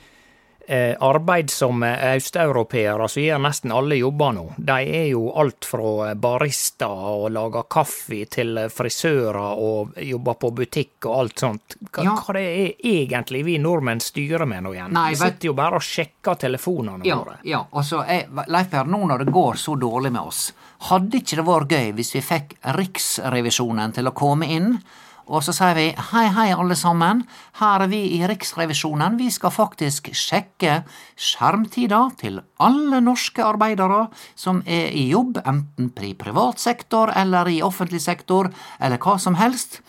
arbeid 0.69 1.49
som 1.51 1.83
eh, 1.83 2.15
østeuropeere 2.15 3.07
som 3.11 3.21
gjør 3.23 3.41
nesten 3.43 3.71
alle 3.75 3.97
jobber 3.99 4.31
nå. 4.37 4.43
De 4.57 4.77
er 4.95 5.09
jo 5.11 5.25
alt 5.39 5.65
fra 5.67 5.89
eh, 6.09 6.13
barista 6.15 6.87
og 6.87 7.25
lager 7.35 7.65
kaffe 7.69 8.21
til 8.31 8.57
eh, 8.61 8.69
frisører 8.71 9.59
og 9.59 9.97
jobber 9.99 10.37
på 10.39 10.51
butikk 10.55 11.09
og 11.09 11.17
alt 11.19 11.43
sånt. 11.43 11.75
Hva, 11.91 12.03
Ja. 12.07 12.15
hva 12.15 12.33
det 12.37 12.45
er 12.47 12.71
egentlig 12.93 13.43
vi 13.45 13.57
nordmenn 13.59 13.99
styrer 14.03 14.45
med 14.47 14.63
nå 14.63 14.73
igjen? 14.77 14.93
Nei, 14.95 15.09
vi 15.11 15.19
sitter 15.19 15.51
jo 15.51 15.53
bare 15.59 15.75
og 15.81 15.83
sjekker 15.83 16.39
telefonene 16.47 17.03
Ja, 17.05 17.19
våre. 17.19 17.37
ja, 17.43 17.65
og 17.71 17.83
så 17.83 18.03
er, 18.07 18.27
Leif 18.47 18.69
Per, 18.71 18.85
nå 18.87 19.03
når 19.07 19.25
det 19.25 19.33
går 19.35 19.59
så 19.59 19.75
dårlig 19.79 20.11
med 20.15 20.21
oss, 20.21 20.53
hadde 20.89 21.19
ikke 21.19 21.35
det 21.41 21.45
vært 21.47 21.71
gøy 21.75 21.91
hvis 21.99 22.15
vi 22.15 22.21
fikk 22.23 22.55
Riksrevisjonen 22.75 23.93
til 23.95 24.07
å 24.07 24.15
komme 24.15 24.47
inn, 24.47 24.77
og 25.27 25.43
så 25.45 25.53
sier 25.55 25.75
vi 25.77 25.85
hei, 26.11 26.25
hei, 26.35 26.49
alle 26.51 26.75
sammen, 26.75 27.23
her 27.59 27.85
er 27.85 27.91
vi 27.91 28.01
i 28.17 28.21
Riksrevisjonen, 28.27 29.17
vi 29.19 29.29
skal 29.31 29.53
faktisk 29.53 30.09
sjekke 30.17 30.81
skjermtida 31.15 32.01
til 32.19 32.41
alle 32.63 33.01
norske 33.03 33.43
arbeidere 33.45 34.07
som 34.35 34.61
er 34.65 34.91
i 34.91 35.07
jobb, 35.11 35.39
enten 35.45 35.91
i 36.03 36.13
privat 36.19 36.59
sektor 36.59 37.13
eller 37.15 37.49
i 37.51 37.61
offentlig 37.63 38.03
sektor, 38.03 38.51
eller 38.79 38.99
hva 38.99 39.17
som 39.19 39.39
helst. 39.39 39.81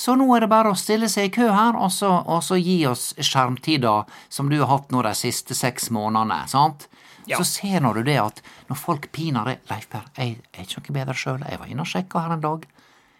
Så 0.00 0.14
nå 0.16 0.26
er 0.32 0.46
det 0.46 0.52
bare 0.52 0.72
å 0.72 0.78
stille 0.78 1.10
seg 1.12 1.28
i 1.28 1.34
kø 1.34 1.50
her, 1.52 1.76
og 1.76 1.92
så, 1.92 2.08
og 2.08 2.40
så 2.42 2.56
gi 2.56 2.78
oss 2.88 3.10
skjermtida 3.20 4.00
som 4.32 4.48
du 4.48 4.56
har 4.62 4.70
hatt 4.70 4.94
nå 4.94 5.02
de 5.04 5.12
siste 5.18 5.54
seks 5.54 5.90
månedene, 5.92 6.46
sant? 6.48 6.88
Ja. 7.28 7.36
Så 7.36 7.44
ser 7.44 7.82
nå 7.84 7.92
du 7.94 8.00
det 8.06 8.16
at 8.18 8.40
når 8.70 8.78
folk 8.80 9.10
piner 9.12 9.46
det 9.46 9.58
Leif 9.70 9.90
Per, 9.92 10.06
jeg 10.16 10.38
er 10.56 10.64
ikke 10.64 10.86
noe 10.86 10.96
bedre 10.96 11.16
sjøl, 11.16 11.44
jeg 11.44 11.60
var 11.60 11.68
inne 11.70 11.84
og 11.84 11.90
sjekka 11.90 12.24
her 12.24 12.38
en 12.38 12.46
dag. 12.46 12.64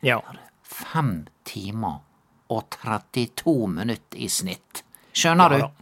Ja. 0.06 0.22
Fem 0.70 1.26
timer 1.44 1.98
og 2.50 2.64
32 2.82 3.54
minutter 3.74 4.18
i 4.22 4.28
snitt. 4.30 4.82
Skjønner 5.12 5.58
Ja, 5.58 5.66
du? 5.66 5.76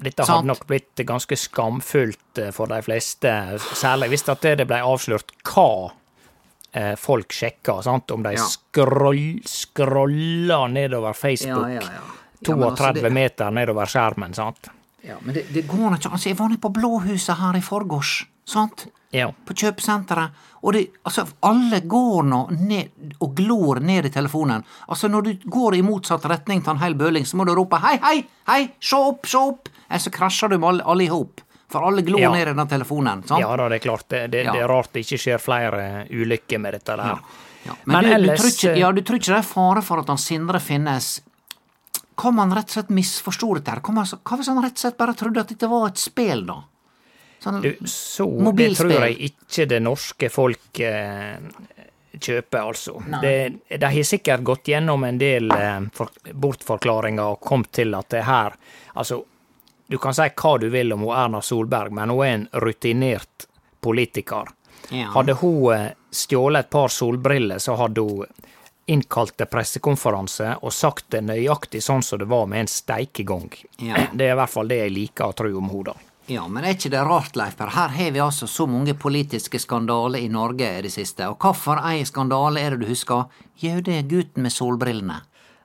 Dette 0.00 0.24
hadde 0.24 0.46
nok 0.48 0.62
blitt 0.68 0.96
ganske 1.06 1.36
skamfullt 1.36 2.38
eh, 2.40 2.50
for 2.56 2.66
de 2.70 2.78
fleste, 2.82 3.32
særlig 3.76 4.08
hvis 4.14 4.24
det 4.28 4.66
ble 4.68 4.78
avslørt 4.80 5.32
hva 5.44 5.66
eh, 6.72 6.94
folk 6.96 7.32
sjekka, 7.36 7.82
sant? 7.84 8.10
om 8.14 8.22
de 8.24 8.32
Ja. 8.38 8.46
scroll, 8.46 9.40
scrolla 9.44 10.66
nedover 10.72 11.12
Facebook 11.12 11.68
Ja, 11.68 11.68
ja, 11.68 11.80
ja. 11.80 12.00
Ja, 12.40 12.56
men 12.56 12.62
altså, 12.70 12.84
32 12.84 13.02
det- 13.02 13.12
meter 13.12 13.50
nedover 13.50 13.86
skjermen, 13.86 14.34
sant? 14.34 14.70
Ja, 15.02 15.16
men 15.20 15.34
det, 15.34 15.46
det 15.52 15.66
går 15.68 15.96
ikke 15.98 16.10
Altså, 16.12 16.28
jeg 16.28 16.36
var 16.38 16.48
nede 16.48 16.60
på 16.60 16.68
Blåhuset 16.72 17.36
her 17.36 17.56
i 17.56 17.60
forgårs, 17.60 18.26
sant? 18.50 18.86
Ja. 19.14 19.30
På 19.46 19.54
kjøpesenteret. 19.58 20.36
Og 20.60 20.74
det, 20.76 20.82
altså, 21.08 21.24
alle 21.48 21.80
går 21.88 22.26
nå 22.28 22.40
ned 22.60 23.14
og 23.24 23.32
glor 23.38 23.80
ned 23.82 24.06
i 24.06 24.12
telefonen. 24.12 24.62
Altså, 24.92 25.08
når 25.08 25.22
du 25.26 25.46
går 25.50 25.78
i 25.78 25.82
motsatt 25.82 26.26
retning 26.30 26.60
til 26.62 26.74
en 26.74 26.82
hel 26.82 26.94
bøling, 27.00 27.24
så 27.26 27.38
må 27.40 27.46
du 27.48 27.54
rope 27.56 27.80
hei, 27.80 27.96
hei, 28.04 28.16
hei, 28.50 28.60
se 28.78 28.98
opp, 29.00 29.26
se 29.30 29.40
opp! 29.40 29.70
Eller 29.88 30.04
så 30.04 30.12
krasjer 30.14 30.52
du 30.52 30.58
med 30.58 30.68
alle, 30.74 30.84
alle 30.84 31.06
i 31.06 31.10
hop. 31.10 31.40
For 31.70 31.86
alle 31.86 32.02
glor 32.02 32.20
Ja. 32.20 32.30
ned 32.34 32.48
i 32.48 32.52
den 32.52 32.68
telefonen, 32.68 33.22
sant? 33.26 33.40
ja 33.40 33.50
da, 33.56 33.68
det 33.70 33.78
er 33.80 33.84
klart. 33.88 34.08
Det, 34.10 34.26
det, 34.30 34.44
Ja. 34.44 34.52
det 34.52 34.62
er 34.62 34.68
rart 34.68 34.92
det 34.92 35.04
ikke 35.06 35.18
skjer 35.22 35.38
flere 35.38 36.06
ulykker 36.10 36.58
med 36.58 36.74
dette 36.74 36.96
der. 36.98 37.18
Ja, 37.64 37.72
Men, 37.84 37.94
Men 37.94 38.04
du, 38.04 38.10
ellers, 38.14 38.38
du, 38.40 38.42
tror 38.42 38.50
ikke, 38.50 38.70
eh, 38.74 38.80
ja, 38.80 38.92
du 38.92 39.00
tror 39.02 39.16
ikke 39.20 39.32
det 39.34 39.38
er 39.38 39.48
fare 39.48 39.82
for 39.82 40.00
at 40.00 40.08
han 40.08 40.18
Sindre 40.18 40.60
finnes 40.60 41.20
Kom 42.20 42.38
han 42.38 42.52
rett 42.52 42.68
og 42.68 42.74
slett 42.74 42.90
misforsto 42.92 43.54
dette 43.56 43.70
her? 43.72 43.80
Hva 43.80 44.36
hvis 44.36 44.48
han 44.48 44.60
rett 44.62 44.76
og 44.76 44.82
slett 44.82 44.96
bare 44.98 45.14
trodde 45.16 45.40
at 45.40 45.48
dette 45.48 45.68
var 45.70 45.86
et 45.88 45.96
spel, 46.00 46.42
da? 46.48 46.58
Sånn, 47.40 47.62
så 47.88 48.26
det 48.52 48.72
tror 48.76 48.92
jeg 49.06 49.30
ikke 49.30 49.64
det 49.70 49.80
norske 49.80 50.28
folk 50.28 50.80
eh, 50.84 51.38
kjøper, 52.20 52.60
altså. 52.60 53.02
Det, 53.22 53.34
de 53.80 53.86
har 53.86 54.04
sikkert 54.04 54.44
gått 54.44 54.68
gjennom 54.68 55.04
en 55.04 55.18
del 55.20 55.50
eh, 55.54 55.80
for, 55.96 56.12
bortforklaringer 56.32 57.36
og 57.36 57.40
kommet 57.40 57.72
til 57.80 57.96
at 57.96 58.10
det 58.12 58.26
her 58.28 58.58
Altså, 58.90 59.22
du 59.86 59.96
kan 60.02 60.14
si 60.14 60.24
hva 60.34 60.56
du 60.58 60.66
vil 60.68 60.92
om 60.92 61.04
Erna 61.14 61.38
Solberg, 61.40 61.94
men 61.94 62.10
hun 62.10 62.24
er 62.26 62.32
en 62.34 62.48
rutinert 62.64 63.46
politiker. 63.80 64.50
ja. 64.90 65.06
Hadde 65.14 65.38
hun 65.40 65.72
eh, 65.74 65.92
stjålet 66.10 66.66
et 66.66 66.70
par 66.70 66.88
solbriller, 66.88 67.58
så 67.58 67.78
hadde 67.78 68.00
hun 68.00 68.26
innkalt 68.90 69.36
til 69.38 69.46
pressekonferanse 69.46 70.56
og 70.66 70.72
sagt 70.74 71.12
det 71.14 71.22
nøyaktig 71.22 71.82
sånn 71.84 72.02
som 72.02 72.18
det 72.18 72.26
var 72.30 72.48
med 72.50 72.64
en 72.64 72.70
steikegang. 72.70 73.52
Ja. 73.78 74.08
Det 74.12 74.26
er 74.26 74.34
i 74.34 74.38
hvert 74.40 74.50
fall 74.50 74.70
det 74.70 74.80
jeg 74.82 74.94
liker 74.96 75.30
å 75.30 75.36
tro 75.38 75.52
om 75.54 75.70
henne, 75.70 75.92
da. 75.92 76.09
Ja, 76.30 76.44
men 76.48 76.62
er 76.64 76.76
ikke 76.76 76.90
det 76.92 77.00
rart, 77.08 77.34
Leif 77.38 77.56
Per? 77.58 77.72
Her 77.74 77.88
har 77.96 78.10
vi 78.14 78.20
altså 78.22 78.46
så 78.46 78.66
mange 78.70 78.94
politiske 78.94 79.58
skandaler 79.58 80.20
i 80.22 80.28
Norge 80.30 80.68
i 80.78 80.82
det 80.86 80.92
siste. 80.94 81.26
Og 81.32 81.38
hvorfor 81.42 81.80
ei 81.90 82.04
skandale 82.06 82.62
er 82.62 82.76
det 82.76 82.84
du 82.84 82.90
husker? 82.92 83.24
Jo, 83.58 83.80
det 83.82 83.96
er 83.98 84.06
gutten 84.10 84.44
med 84.46 84.54
solbrillene. 84.54 85.16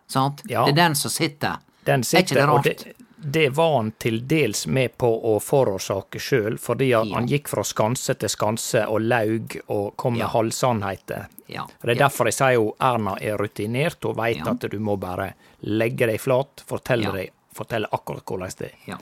Sant? 0.10 0.42
Ja. 0.50 0.64
Det 0.66 0.74
er 0.74 0.80
den 0.88 0.96
som 0.98 1.14
sitter. 1.14 1.60
Den 1.86 2.02
er 2.02 2.22
ikke 2.24 2.34
sitter, 2.34 2.48
rart? 2.50 2.58
og 2.58 2.64
det, 2.66 2.96
det 3.38 3.46
var 3.58 3.76
han 3.78 3.92
til 4.02 4.20
dels 4.30 4.66
med 4.68 4.98
på 5.02 5.10
å 5.30 5.36
forårsake 5.42 6.20
sjøl, 6.22 6.58
fordi 6.62 6.92
at 6.98 7.08
Ja. 7.12 7.16
han 7.20 7.28
gikk 7.30 7.48
fra 7.54 7.64
skanse 7.64 8.18
til 8.18 8.30
skanse 8.30 8.88
og 8.90 9.02
laug 9.06 9.58
og 9.68 9.96
kom 9.98 10.14
med 10.18 10.26
Ja. 10.26 10.34
halvsannheter. 10.34 11.28
Ja. 11.48 11.68
Det 11.82 11.92
er 11.96 12.02
derfor 12.08 12.26
jeg 12.26 12.34
sier 12.34 12.54
jo 12.58 12.76
Erna 12.82 13.18
er 13.22 13.38
rutinert 13.38 14.04
og 14.06 14.18
veit 14.18 14.38
Ja. 14.42 14.52
at 14.52 14.66
du 14.72 14.80
må 14.80 14.98
bare 15.00 15.34
legge 15.62 16.08
deg 16.10 16.20
flat, 16.20 16.64
fortelle, 16.68 17.04
Ja. 17.06 17.12
deg, 17.12 17.30
fortelle 17.54 17.86
akkurat 17.94 18.26
hvordan 18.26 18.50
det 18.58 18.72
er. 18.88 18.98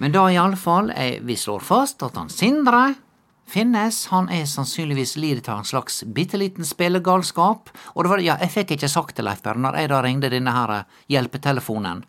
Men 0.00 0.12
da 0.14 0.22
iallfall, 0.32 0.90
vi 1.28 1.36
slår 1.36 1.60
fast 1.60 2.02
at 2.06 2.16
han 2.16 2.30
Sindre 2.32 2.94
finnes. 3.50 4.06
Han 4.14 4.30
er 4.32 4.46
sannsynligvis 4.48 5.16
lidet 5.20 5.48
av 5.52 5.58
en 5.60 5.66
slags 5.68 6.02
bitte 6.16 6.38
liten 6.40 6.64
spillegalskap. 6.64 7.68
Og 7.94 8.04
det 8.06 8.12
var, 8.12 8.22
ja, 8.24 8.36
jeg 8.40 8.52
fikk 8.54 8.76
ikke 8.78 8.88
sagt 8.88 9.16
det, 9.18 9.26
Leif 9.26 9.42
Bernar, 9.44 9.76
jeg 9.76 9.90
da 9.92 9.98
ringde 10.06 10.30
denne 10.32 10.54
her 10.54 10.72
eh, 10.78 10.84
hjelpetelefonen. 11.12 12.04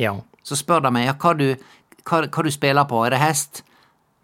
Ja. 0.00 0.14
Så 0.46 0.56
spør 0.56 0.84
de 0.86 0.92
meg 0.94 1.08
ja, 1.08 1.14
hva, 1.20 1.34
du, 1.36 1.48
hva, 2.08 2.22
hva 2.28 2.44
du 2.46 2.50
spiller 2.54 2.86
på, 2.88 3.02
er 3.04 3.16
det 3.16 3.20
hest? 3.20 3.60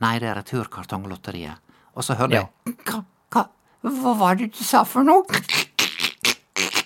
Nei, 0.00 0.14
det 0.22 0.30
er 0.30 0.38
Returkartonglotteriet. 0.40 1.60
Og 1.98 2.06
så 2.06 2.16
hørte 2.16 2.38
Ja. 2.38 2.46
jeg 2.64 2.76
hva, 2.88 3.02
hva, 3.34 3.44
hva 4.00 4.14
var 4.22 4.38
det 4.40 4.52
du 4.56 4.62
sa 4.64 4.84
for 4.88 5.04
noe? 5.04 5.42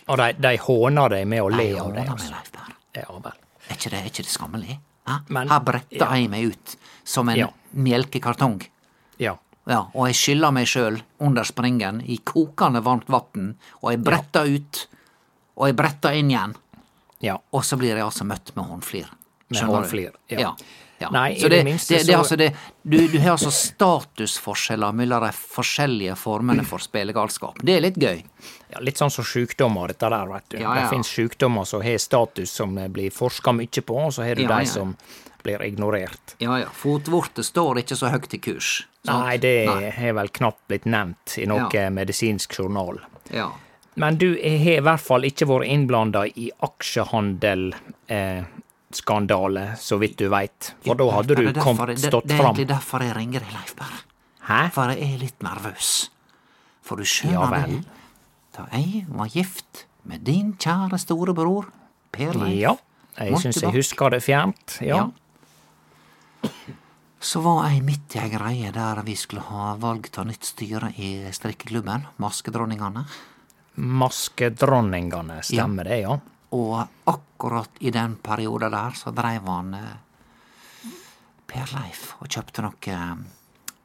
Og 0.08 0.18
de, 0.20 0.26
de 0.40 0.56
håner 0.66 1.14
deg 1.14 1.28
med 1.30 1.44
å 1.44 1.52
le 1.52 1.68
av 1.80 1.92
det. 1.94 2.08
meg, 2.08 2.10
Altså. 2.16 2.66
Ja 2.96 3.06
vel. 3.10 3.38
Er 3.68 3.78
ikke 3.78 3.90
det, 3.92 4.00
er 4.02 4.10
ikke 4.10 4.24
det 4.26 4.32
skammelig? 4.34 4.80
Men- 5.28 5.48
Her 5.48 5.60
bretta 5.60 6.08
jeg 6.16 6.30
meg 6.30 6.44
ut 6.52 6.76
som 7.04 7.28
en 7.28 7.36
Ja. 7.36 7.48
melkekartong. 7.74 8.62
Ja. 9.18 9.36
Ja, 9.66 9.86
og 9.94 10.06
jeg 10.08 10.14
skyller 10.14 10.52
meg 10.52 10.66
sjøl 10.66 11.00
under 11.20 11.42
springen 11.44 12.02
i 12.06 12.18
kokende 12.18 12.82
varmt 12.84 13.08
vann, 13.08 13.54
og 13.82 13.90
jeg 13.92 14.02
bretter 14.04 14.44
ut, 14.56 14.86
og 15.56 15.66
jeg 15.68 15.76
bretter 15.76 16.12
inn 16.18 16.30
igjen, 16.30 16.54
Ja. 17.20 17.38
og 17.52 17.62
så 17.64 17.76
blir 17.78 17.94
jeg 17.96 18.02
altså 18.04 18.24
møtt 18.24 18.54
med 18.56 18.64
håndflir. 18.66 19.06
Med 19.50 19.62
håndflir, 19.62 20.10
ja. 20.28 20.38
ja. 20.38 20.54
ja. 21.00 21.08
Nei, 21.10 21.34
så 21.36 21.48
det 21.48 21.50
det, 21.50 21.64
minste 21.64 21.88
det, 21.96 22.06
det, 22.06 22.12
så- 22.14 22.18
altså 22.18 22.36
det, 22.36 22.54
du, 22.86 23.08
du 23.08 23.18
har 23.20 23.30
altså 23.38 23.50
statusforskjeller 23.50 24.92
mellom 24.92 25.22
de 25.24 25.32
forskjellige 25.32 26.16
formene 26.16 26.64
for 26.66 26.78
spillegalskap. 26.78 27.58
Det 27.64 27.76
er 27.76 27.80
litt 27.80 27.96
gøy. 27.96 28.22
Ja. 28.74 28.80
Litt 28.84 28.96
sånn 29.00 29.10
som 29.10 29.24
sykdommer, 29.24 29.88
dette 29.88 30.08
der, 30.10 30.26
vet 30.26 30.48
du. 30.50 30.58
Ja, 30.58 30.74
Det 30.74 30.88
finnes 30.90 31.08
sykdommer 31.08 31.64
som 31.66 31.82
har 31.82 31.98
status 31.98 32.50
som 32.50 32.74
blir 32.92 33.10
forska 33.10 33.52
mye 33.54 33.82
på, 33.82 33.96
og 34.06 34.12
så 34.12 34.24
har 34.26 34.34
du 34.34 34.42
Ja, 34.42 34.48
de 34.48 34.64
ja. 34.64 34.70
som 34.70 34.96
blir 35.44 35.60
ignorert. 35.62 36.34
Ja 36.40 36.56
ja, 36.58 36.66
fotvorte 36.72 37.42
står 37.44 37.82
ikke 37.82 37.96
så 37.96 38.08
høyt 38.10 38.32
i 38.34 38.38
kurs. 38.38 38.86
sant? 39.04 39.24
Nei, 39.26 39.36
det 39.36 39.68
har 39.98 40.12
vel 40.16 40.28
knapt 40.28 40.66
blitt 40.68 40.84
nevnt 40.86 41.38
i 41.38 41.44
noe 41.46 41.68
Ja. 41.72 41.90
medisinsk 41.90 42.54
journal. 42.58 43.00
Ja. 43.30 43.50
Men 43.96 44.16
du 44.16 44.30
har 44.34 44.40
i 44.40 44.80
hvert 44.80 45.00
fall 45.00 45.22
ikke 45.22 45.46
vært 45.46 45.68
innblanda 45.68 46.24
i 46.26 46.50
aksjehandel. 46.62 47.74
Eh, 48.08 48.42
så 49.78 49.98
vidt 49.98 50.16
du 50.16 50.28
veit. 50.28 50.72
For 50.84 50.94
da 50.94 51.04
hadde 51.10 51.34
du 51.36 51.52
kommet 51.60 51.88
jeg- 51.88 52.10
det, 52.10 52.10
Det 52.26 52.30
er 52.40 52.42
egentlig 52.44 52.68
derfor 52.68 53.00
jeg 53.02 53.16
ringer 53.16 53.40
deg, 53.40 53.52
Leif 53.52 53.74
Berr. 53.76 54.70
For 54.70 54.88
jeg 54.94 55.14
er 55.14 55.18
litt 55.18 55.38
nervøs. 55.42 56.08
For 56.82 56.96
du 56.96 57.02
skjønner 57.02 57.32
Ja 57.32 57.50
vel. 57.50 57.70
det, 57.80 57.84
da 58.54 58.66
jeg 58.72 59.04
var 59.08 59.30
gift 59.32 59.84
med 60.08 60.24
din 60.26 60.54
kjære 60.60 60.98
storebror, 61.00 61.70
Per 62.14 62.36
Leif, 62.38 62.60
Ja, 62.60 62.74
jeg 63.18 63.40
syns 63.42 63.62
jeg 63.62 63.74
husker 63.74 64.14
det 64.14 64.22
fjernt. 64.22 64.78
Ja. 64.80 65.08
Ja. 66.44 66.50
så 67.24 67.40
var 67.40 67.70
jeg 67.72 67.82
midt 67.82 68.14
i 68.14 68.20
ei 68.20 68.30
greie 68.30 68.70
der 68.74 69.00
vi 69.06 69.16
skulle 69.16 69.42
ha 69.48 69.74
valg 69.80 70.10
av 70.18 70.28
nytt 70.28 70.44
styre 70.44 70.92
i 71.00 71.32
strikkeklubben, 71.32 72.06
Maskedronningene. 72.22 73.06
Maskedronningene, 73.74 75.40
stemmer 75.42 75.88
det, 75.88 76.00
ja? 76.04 76.18
Og 76.54 76.74
akkurat 77.10 77.80
i 77.80 77.90
den 77.90 78.14
perioden 78.22 78.70
der 78.76 78.94
så 78.94 79.10
dreiv 79.10 79.48
han 79.50 79.74
eh, 79.74 80.92
Per 81.50 81.72
Leif 81.74 82.12
og 82.20 82.28
kjøpte 82.30 82.62
noe 82.62 82.92
eh, 82.94 83.16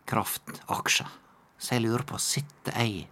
kraftaksjer. 0.10 1.16
Så 1.60 1.76
jeg 1.76 1.88
lurer 1.88 2.06
på, 2.08 2.20
sitter 2.22 2.78
jeg 2.78 3.08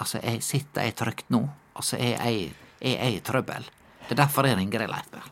Altså, 0.00 0.18
jeg, 0.22 0.42
sitter 0.42 0.88
jeg 0.88 0.94
trygt 0.98 1.30
nå? 1.30 1.42
Altså, 1.76 1.96
er 1.96 2.16
jeg, 2.16 2.52
er 2.80 2.96
jeg 2.96 3.16
i 3.16 3.20
trøbbel? 3.24 3.66
Det 4.08 4.16
er 4.16 4.20
derfor 4.24 4.46
jeg 4.48 4.58
ringer 4.58 4.84
deg, 4.84 4.90
Leif. 4.90 5.28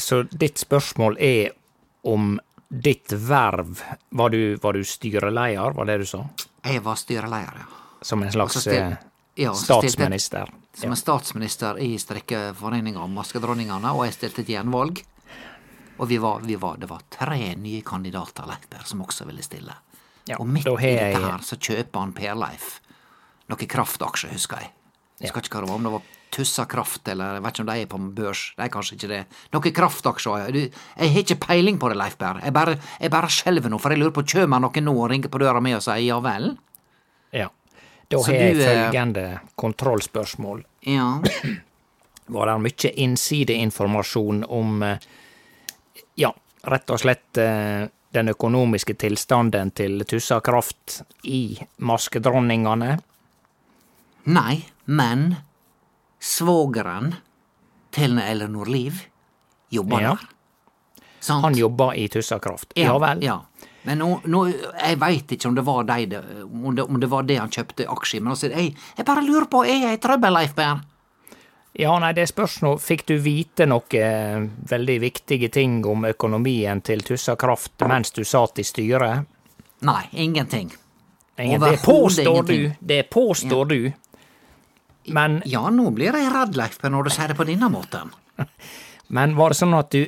Så 0.00 0.22
ditt 0.30 0.58
spørsmål 0.58 1.16
er 1.22 1.52
om 2.10 2.34
ditt 2.68 3.12
verv 3.12 3.78
Var 4.10 4.30
du, 4.30 4.56
var 4.62 4.74
du 4.74 4.84
styreleder, 4.84 5.74
var 5.76 5.86
det 5.86 5.98
du 6.02 6.06
sa? 6.08 6.24
Jeg 6.64 6.82
var 6.84 6.98
styreleder, 6.98 7.58
ja. 7.62 7.66
Som 8.04 8.22
en 8.22 8.32
slags 8.32 8.58
stil- 8.60 8.80
eh, 8.80 8.96
ja, 9.40 9.52
statsminister? 9.54 10.46
stilte? 10.46 10.80
Som 10.80 10.90
en 10.90 10.96
statsminister 10.96 11.78
i 11.80 11.94
strikkeforeninga 11.98 13.06
Maskedronningene, 13.06 13.92
og 13.94 14.04
jeg 14.04 14.14
stilte 14.18 14.42
til 14.42 14.54
gjenvalg. 14.56 15.00
Og 15.98 16.08
vi 16.10 16.18
var, 16.18 16.40
vi 16.42 16.56
var, 16.58 16.76
det 16.76 16.88
var 16.90 17.02
tre 17.10 17.54
nye 17.56 17.82
kandidater, 17.86 18.46
Leif 18.50 18.66
Berr, 18.70 18.84
som 18.84 19.02
også 19.04 19.24
ville 19.28 19.42
stille. 19.42 19.74
Ja, 20.26 20.36
og 20.40 20.48
midt 20.48 20.66
i 20.66 20.94
dette 20.96 21.20
her 21.22 21.42
så 21.44 21.56
kjøper 21.60 22.00
han 22.00 22.12
Per 22.16 22.34
Leif 22.34 22.80
noen 23.52 23.70
kraftaksjer, 23.70 24.34
husker 24.34 24.62
jeg. 24.62 24.70
Jeg 25.20 25.30
husker 25.30 25.46
ikke 25.46 25.58
hva 25.58 25.64
det 25.64 25.70
var, 25.70 25.78
om 25.78 25.88
det 25.88 25.94
var 25.94 26.12
Tussa 26.34 26.64
Kraft, 26.66 27.06
eller 27.08 27.36
jeg 27.36 27.42
vet 27.44 27.54
ikke 27.54 27.62
om 27.62 27.68
de 27.68 27.74
er 27.78 27.90
på 27.90 27.98
børs. 28.16 28.40
De 28.56 28.64
er 28.64 28.70
kanskje 28.74 28.96
ikke 28.96 29.10
det. 29.12 29.20
Noen 29.54 29.74
kraftaksjer. 29.76 30.56
Jeg 30.58 30.70
har 30.98 31.20
ikke 31.22 31.40
peiling 31.46 31.78
på 31.78 31.90
det, 31.92 31.98
Leif 32.00 32.16
Berr. 32.18 32.40
Jeg 32.42 32.54
bare, 32.56 32.74
jeg 33.00 33.12
bare 33.14 33.30
skjelver 33.30 33.70
nå, 33.70 33.78
for 33.82 33.94
jeg 33.94 34.02
lurer 34.02 34.14
på, 34.16 34.24
kommer 34.34 34.64
noen 34.64 34.88
nå 34.88 34.96
og 34.96 35.10
ringer 35.12 35.30
på 35.30 35.42
døra 35.42 35.62
mi 35.62 35.76
og 35.76 35.84
sier 35.84 36.02
ja 36.02 36.18
vel? 36.24 36.50
Ja. 37.34 37.50
Da 38.10 38.20
har 38.26 38.36
jeg 38.36 38.58
eh, 38.58 38.64
følgende 38.66 39.26
kontrollspørsmål. 39.60 40.64
Ja. 40.90 41.08
Var 42.34 42.50
det 42.50 42.58
mye 42.64 42.92
innsideinformasjon 43.06 44.46
om 44.48 44.82
eh, 44.82 45.10
Ja, 46.18 46.30
rett 46.70 46.90
og 46.94 47.00
slett 47.02 47.38
eh, 47.42 47.86
den 48.14 48.30
økonomiske 48.30 48.94
tilstanden 48.98 49.72
til 49.74 50.04
Tussa 50.06 50.38
Kraft 50.44 51.00
i 51.26 51.58
Maskedronningene? 51.82 52.96
Nei, 54.24 54.64
men 54.84 55.34
svogeren 56.20 57.14
til 57.94 58.18
Ellinor 58.18 58.66
Liv 58.70 59.02
jobber 59.70 60.00
Ja. 60.00 60.14
der. 60.14 60.28
Sant? 61.20 61.44
Han 61.44 61.54
jobber 61.56 61.94
i 61.96 62.08
Tussa 62.08 62.38
Kraft. 62.38 62.72
Ja 62.76 62.98
vel. 62.98 63.22
Ja. 63.24 63.40
Men 63.82 63.98
nå, 63.98 64.20
nå 64.24 64.46
Jeg 64.80 64.98
veit 65.00 65.32
ikke 65.32 65.48
om 65.48 65.54
det 65.54 65.64
var 65.64 65.84
de, 65.84 66.18
om, 66.44 66.74
det, 66.74 66.82
om 66.84 67.00
det 67.00 67.08
var 67.10 67.22
det 67.22 67.36
han 67.38 67.50
kjøpte 67.50 67.86
aksjer 67.88 68.18
i, 68.18 68.22
men 68.22 68.30
altså, 68.32 68.48
jeg, 68.50 68.74
jeg 68.96 69.06
bare 69.06 69.22
lurer 69.24 69.46
på, 69.46 69.64
er 69.64 69.80
jeg 69.88 69.98
i 69.98 70.00
trøbbel, 70.00 70.32
Leif 70.32 70.54
Berr? 70.54 70.80
Ja, 71.74 71.98
nei, 71.98 72.12
det 72.14 72.28
spørs 72.30 72.60
nå. 72.62 72.76
Fikk 72.78 73.02
du 73.08 73.16
vite 73.18 73.66
noe 73.66 73.98
eh, 73.98 74.44
veldig 74.70 75.00
viktige 75.02 75.48
ting 75.50 75.80
om 75.90 76.04
økonomien 76.06 76.80
til 76.86 77.02
Tussa 77.02 77.34
Kraft 77.36 77.82
mens 77.88 78.12
du 78.14 78.22
satt 78.24 78.60
i 78.62 78.64
styret? 78.64 79.26
Nei, 79.84 80.02
ingenting. 80.12 80.70
Ingen, 81.38 81.60
det 81.60 81.80
påstår 81.82 82.24
påstår 82.24 82.42
du! 82.46 82.72
Det 82.80 83.02
påstår 83.10 83.64
du. 83.66 83.92
Men, 85.06 85.42
Ja, 85.44 85.68
nå 85.70 85.90
blir 85.94 86.14
jeg 86.16 86.32
redd, 86.32 86.56
Leif 86.56 86.78
når 86.82 87.04
du 87.04 87.10
sier 87.10 87.28
det 87.28 87.36
på 87.36 87.44
denne 87.48 87.68
måten. 87.72 88.12
men 89.16 89.34
var 89.36 89.52
det 89.52 89.58
sånn 89.60 89.74
at 89.76 89.90
du 89.92 90.06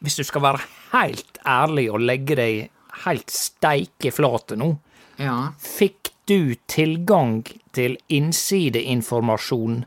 Hvis 0.00 0.16
du 0.20 0.24
skal 0.24 0.42
være 0.44 0.60
helt 0.92 1.38
ærlig 1.48 1.86
og 1.90 2.00
legge 2.04 2.36
deg 2.36 2.70
helt 3.06 3.30
steike 3.32 4.12
flate 4.12 4.56
nå, 4.60 4.74
Ja. 5.18 5.52
fikk 5.56 6.10
du 6.28 6.54
tilgang 6.68 7.42
til 7.72 7.96
innsideinformasjon 8.08 9.84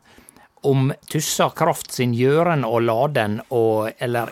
om 0.64 0.94
Tussa 1.10 1.50
Kraft 1.54 1.92
sin 1.92 2.14
gjøren 2.14 2.64
og 2.66 2.82
laden, 2.82 3.42
og, 3.52 3.92
eller 4.00 4.32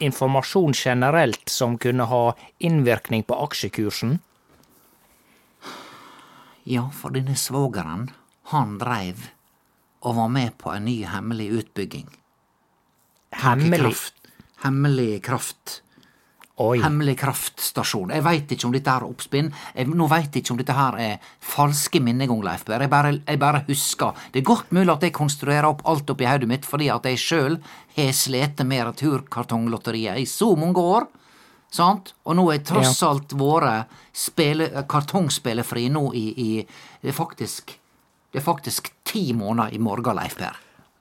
informasjon 0.00 0.72
generelt 0.76 1.48
som 1.50 1.76
kunne 1.78 2.06
ha 2.06 2.34
innvirkning 2.60 3.24
på 3.24 3.34
aksjekursen? 3.44 4.20
Ja, 6.64 6.86
for 6.92 7.10
denne 7.10 7.34
svogeren, 7.36 8.10
han 8.52 8.78
dreiv 8.80 9.28
og 10.02 10.16
var 10.16 10.28
med 10.32 10.56
på 10.58 10.72
en 10.74 10.84
ny 10.88 10.98
hemmelig 11.04 11.50
utbygging. 11.60 12.08
Hemmelig 13.42 13.80
Kraft. 13.84 14.14
Hemmelig 14.64 15.22
kraft. 15.24 15.76
Oi. 16.60 16.76
Hemmelig 16.82 17.14
kraftstasjon. 17.22 18.10
Jeg 18.12 18.24
veit 18.26 18.50
ikke 18.52 18.66
om 18.68 18.72
dette 18.74 18.92
her 18.92 19.00
er 19.06 19.08
oppspinn. 19.08 19.46
Jeg, 19.72 19.86
nå 19.96 20.08
veit 20.10 20.34
ikke 20.36 20.52
om 20.52 20.58
dette 20.60 20.74
her 20.76 20.98
er 21.00 21.30
falske 21.40 22.02
minnegang, 22.04 22.42
Leif 22.44 22.66
Berr. 22.68 22.82
Jeg, 22.84 22.90
bare- 22.92 23.14
jeg 23.24 23.38
bare 23.40 23.62
husker. 23.68 24.12
Det 24.34 24.42
er 24.42 24.48
godt 24.50 24.70
mulig 24.76 24.92
at 24.92 25.06
jeg 25.08 25.14
konstruerer 25.16 25.64
opp 25.70 25.80
alt 25.88 26.10
oppi 26.12 26.28
hodet 26.28 26.48
mitt 26.50 26.68
fordi 26.68 26.90
at 26.92 27.08
jeg 27.08 27.16
sjøl 27.22 27.56
har 27.96 28.12
slitt 28.12 28.60
med 28.68 28.84
returkartonglotteriet 28.90 30.20
i 30.20 30.26
så 30.28 30.50
mange 30.60 30.76
år. 30.84 31.08
Sant? 31.72 32.12
Og 32.26 32.36
nå 32.36 32.44
jeg 32.52 32.64
tross 32.68 33.02
alt 33.08 33.32
vært 33.32 33.86
spille- 34.12 34.84
kartongspillefri 34.90 35.88
nå 35.88 36.10
i, 36.12 36.26
i 37.06 37.10
faktisk, 37.16 37.78
det 38.32 38.38
er 38.38 38.44
faktisk 38.46 38.92
ti 39.04 39.32
måneder 39.32 39.74
i 39.74 39.78
morgen, 39.78 40.16
Leif 40.16 40.36
Per. 40.38 40.56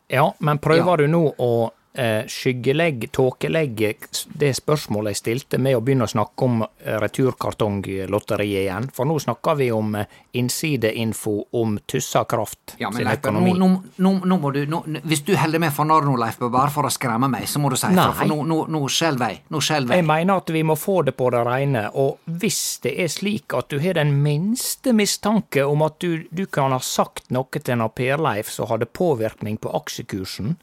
Ja, 0.09 0.33
men 0.39 0.57
prøver 0.59 0.85
Ja. 0.89 0.95
du 0.97 1.07
nå 1.07 1.33
å 1.37 1.71
eh, 1.93 3.07
tåkelegg, 3.11 4.05
det 4.39 4.53
spørsmålet 4.55 5.13
jeg 5.15 5.19
stilte, 5.19 5.57
med 5.57 5.75
å 5.77 5.81
begynne 5.81 6.05
å 6.05 6.11
snakke 6.11 6.45
om 6.45 6.61
eh, 6.63 6.97
returkartonglotteriet 7.01 8.63
igjen? 8.63 8.89
For 8.93 9.05
nå 9.09 9.17
snakker 9.19 9.55
vi 9.59 9.71
om 9.71 9.95
eh, 9.95 10.05
innsideinfo 10.37 11.35
om 11.51 11.79
Tussa 11.85 12.23
Kraft 12.29 12.75
Ja, 12.77 12.89
men 12.89 12.97
sin 12.97 13.07
Leif, 13.09 13.19
økonomi. 13.19 13.53
nå, 13.57 13.69
nå, 13.97 14.13
nå, 14.25 14.37
må 14.37 14.51
du 14.51 14.61
Hvis 15.03 15.23
du 15.25 15.35
holder 15.35 15.59
meg 15.59 15.73
for 15.73 15.89
narr 15.89 16.05
nå, 16.05 16.15
Leif, 16.21 16.39
bare 16.39 16.71
for 16.73 16.85
å 16.87 16.93
skremme 16.93 17.29
meg, 17.31 17.47
så 17.49 17.61
må 17.61 17.71
du 17.73 17.77
si 17.79 17.89
ifra, 17.91 18.11
for 18.13 18.29
nå, 18.29 18.61
nå 18.69 18.83
skjelver 18.89 19.33
jeg. 19.33 19.43
Nå 19.49 19.61
skjelver 19.63 19.97
Jeg 19.97 20.03
jeg. 20.03 20.09
mener 20.11 20.43
at 20.43 20.49
vi 20.53 20.63
må 20.63 20.77
få 20.79 21.01
det 21.07 21.15
på 21.17 21.29
det 21.33 21.43
rene, 21.47 21.87
og 21.93 22.19
hvis 22.39 22.79
det 22.85 22.95
er 23.01 23.11
slik 23.11 23.53
at 23.57 23.69
du 23.69 23.79
har 23.81 23.97
den 23.99 24.13
minste 24.23 24.93
mistanke 24.93 25.65
om 25.65 25.81
at 25.85 25.99
du, 25.99 26.25
du 26.31 26.45
kan 26.45 26.71
ha 26.75 26.79
sagt 26.83 27.29
noe 27.33 27.47
til 27.59 27.75
en 27.75 27.87
Per 27.89 28.21
Leif 28.21 28.51
som 28.53 28.69
hadde 28.69 28.85
påvirkning 28.85 29.57
på 29.57 29.71
aksjekursen, 29.75 30.55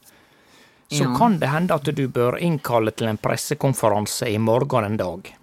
så 0.89 1.03
Ja. 1.03 1.17
kan 1.17 1.39
det 1.39 1.49
hende 1.49 1.73
at 1.75 1.83
du 1.83 2.07
bør 2.07 2.37
innkalle 2.39 2.91
til 2.95 3.07
en 3.07 3.17
pressekonferanse 3.17 4.29
i 4.31 4.37
morgen 4.37 4.83
en 4.85 4.97
dag. 4.97 5.35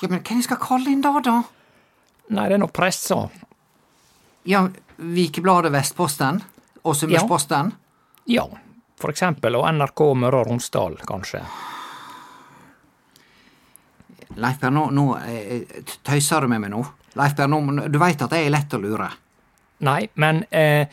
Ja, 0.00 0.08
men 0.08 0.20
hvem 0.22 0.42
skal 0.42 0.56
kalle 0.56 0.90
inn 0.90 1.00
da, 1.02 1.20
da? 1.20 1.42
Nei, 2.30 2.48
det 2.48 2.54
er 2.54 2.58
nå 2.62 2.68
pressa. 2.72 3.28
Ja, 4.44 4.68
Vikebladet 4.98 5.72
Vestposten? 5.72 6.42
Og 6.84 6.94
Sunnmørsposten? 6.96 7.72
Ja, 8.26 8.46
for 8.96 9.10
eksempel. 9.10 9.56
Og 9.56 9.66
NRK 9.74 10.14
Møre 10.14 10.40
og 10.40 10.46
Romsdal, 10.46 10.96
kanskje. 11.04 11.42
Leif 14.38 14.60
Berr, 14.60 14.70
nå, 14.70 14.90
nå 14.94 15.04
eh, 15.26 15.82
tøyser 16.06 16.44
du 16.44 16.48
med 16.52 16.60
meg 16.62 16.70
nå? 16.70 16.82
Leif 17.18 17.34
Berr, 17.36 17.50
du 17.88 17.98
veit 17.98 18.22
at 18.22 18.30
jeg 18.36 18.46
er 18.46 18.54
lett 18.54 18.74
å 18.76 18.80
lure. 18.82 19.08
Nei, 19.86 20.08
men 20.14 20.42
eh, 20.50 20.88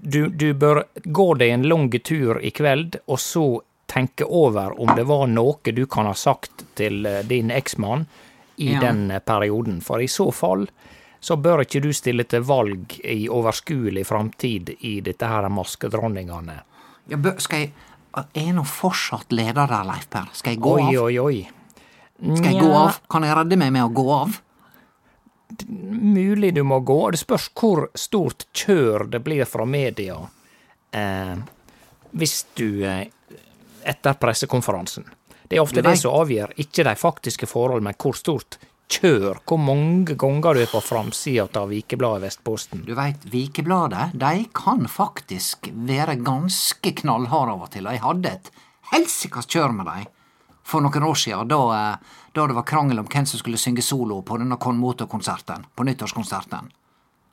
du, 0.00 0.28
du 0.28 0.54
bør 0.54 0.82
gå 1.04 1.26
deg 1.40 1.50
en 1.52 1.66
lang 1.68 1.90
tur 2.04 2.40
i 2.40 2.50
kveld, 2.56 2.96
og 3.06 3.18
så 3.20 3.44
tenke 3.86 4.24
over 4.24 4.72
om 4.80 4.94
det 4.96 5.04
var 5.06 5.26
noe 5.28 5.72
du 5.76 5.84
kan 5.86 6.06
ha 6.08 6.14
sagt 6.16 6.64
til 6.78 7.04
eh, 7.06 7.20
din 7.28 7.50
eksmann 7.52 8.06
i 8.56 8.72
Ja. 8.72 8.80
den 8.80 9.10
eh, 9.10 9.20
perioden. 9.20 9.80
For 9.84 10.00
i 10.00 10.08
så 10.08 10.30
fall 10.32 10.66
så 11.20 11.36
bør 11.36 11.62
ikke 11.64 11.80
du 11.84 11.92
stille 11.96 12.24
til 12.28 12.42
valg 12.44 12.98
i 13.04 13.28
overskuelig 13.28 14.06
framtid 14.06 14.74
i 14.80 14.98
dette 15.04 15.26
her 15.28 15.48
Maskedronningene. 15.48 16.58
Ja, 17.08 17.18
skal 17.38 17.58
jeg 17.66 17.72
Er 18.14 18.26
jeg 18.34 18.52
nå 18.54 18.62
fortsatt 18.62 19.32
leder 19.34 19.66
der, 19.66 19.82
Leif 19.88 20.04
Per? 20.08 20.28
Skal 20.32 20.52
jeg 20.54 20.60
gå 20.62 20.74
Oi, 20.76 20.82
av? 20.96 21.02
oi, 21.02 21.18
oi. 21.18 21.48
Skal 22.36 22.52
jeg 22.52 22.60
gå 22.62 22.68
av? 22.78 23.00
Kan 23.10 23.24
jeg 23.26 23.34
redde 23.34 23.56
meg 23.58 23.72
med 23.74 23.82
å 23.82 23.88
gå 23.90 24.04
av? 24.14 24.36
Mulig 25.68 26.54
du 26.54 26.62
må 26.66 26.80
gå. 26.80 27.00
Det 27.10 27.20
spørs 27.20 27.50
hvor 27.58 27.88
stort 27.94 28.46
kjør 28.56 29.06
det 29.12 29.20
blir 29.24 29.44
fra 29.48 29.66
media 29.68 30.16
eh, 30.94 31.36
hvis 32.14 32.38
du 32.58 32.84
eh, 32.86 33.06
Etter 33.84 34.14
pressekonferansen. 34.16 35.04
Det 35.44 35.58
er 35.58 35.60
ofte 35.60 35.82
Nei. 35.82 35.90
det 35.90 36.00
som 36.00 36.14
avgjør 36.16 36.54
ikke 36.62 36.86
de 36.86 36.94
faktiske 36.96 37.44
forhold, 37.44 37.82
men 37.84 37.92
hvor 38.00 38.16
stort 38.16 38.56
kjør. 38.88 39.42
Hvor 39.44 39.60
mange 39.60 40.16
ganger 40.16 40.56
du 40.56 40.62
er 40.62 40.70
på 40.72 40.80
framsida 40.80 41.60
av 41.60 41.68
Vikebladet 41.68 42.22
Vestposten. 42.24 42.80
Du 42.86 42.94
veit, 42.96 43.20
Vikebladet, 43.28 44.14
de 44.16 44.46
kan 44.56 44.88
faktisk 44.88 45.68
være 45.74 46.16
ganske 46.24 46.94
knallharde 47.02 47.58
av 47.58 47.66
og 47.66 47.72
til, 47.76 47.84
og 47.84 47.96
jeg 47.96 48.04
hadde 48.06 48.32
et 48.38 48.50
helsikas 48.94 49.50
kjør 49.52 49.76
med 49.76 49.90
dem 49.90 50.08
for 50.64 50.84
noen 50.84 51.04
år 51.04 51.18
siden, 51.20 51.48
da, 51.48 51.60
eh, 51.76 51.96
da 52.34 52.46
det 52.50 52.56
var 52.56 52.66
krangel 52.66 52.98
om 52.98 53.06
hvem 53.06 53.26
som 53.26 53.38
skulle 53.38 53.58
synge 53.60 53.82
solo 53.82 54.20
på 54.26 54.38
denne 54.40 54.56
Konmoto-konserten, 54.60 55.66
på 55.74 55.86
nyttårskonserten. 55.86 56.70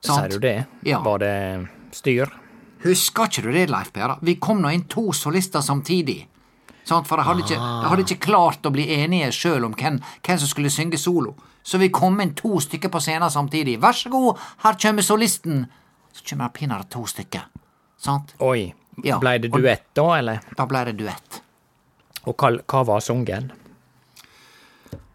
Sant? 0.01 0.17
Sier 0.17 0.29
du 0.29 0.39
det? 0.39 0.57
Ja. 0.85 0.99
Var 1.05 1.21
det 1.23 1.33
styr? 1.95 2.29
Husker 2.83 3.29
ikke 3.29 3.43
du 3.45 3.51
det, 3.53 3.67
Leif 3.69 3.91
Per? 3.93 4.15
Vi 4.25 4.35
kom 4.41 4.61
nå 4.61 4.71
inn 4.73 4.87
to 4.89 5.11
solister 5.13 5.61
samtidig. 5.65 6.19
Sant? 6.83 7.07
For 7.09 7.21
jeg 7.21 7.27
hadde, 7.27 7.45
ikke, 7.45 7.57
jeg 7.57 7.89
hadde 7.91 8.05
ikke 8.07 8.25
klart 8.25 8.65
å 8.65 8.73
bli 8.73 8.87
enige 8.95 9.29
sjøl 9.37 9.65
om 9.67 9.73
hvem, 9.77 9.99
hvem 10.25 10.41
som 10.41 10.49
skulle 10.49 10.73
synge 10.73 10.97
solo. 11.01 11.35
Så 11.61 11.77
vi 11.77 11.91
kom 11.93 12.17
inn 12.21 12.33
to 12.37 12.57
stykker 12.61 12.89
på 12.89 13.01
scenen 13.01 13.29
samtidig. 13.29 13.77
Vær 13.81 13.97
så 13.97 14.09
god, 14.09 14.41
her 14.65 14.77
kommer 14.81 15.05
solisten. 15.05 15.67
Så 16.13 16.25
kommer 16.29 16.49
det 16.49 16.57
pinadø 16.57 16.89
to 16.89 17.05
stykker. 17.09 17.45
Sant? 18.01 18.33
Oi. 18.41 18.71
Ja, 19.05 19.17
Blei 19.21 19.37
det 19.39 19.53
duett 19.53 19.85
da, 19.95 20.07
eller? 20.17 20.41
Da 20.57 20.65
ble 20.69 20.81
det 20.89 20.97
duett. 20.99 21.41
Og 22.27 22.35
hva, 22.37 22.51
hva 22.69 22.81
var 22.89 23.01
sangen? 23.05 23.51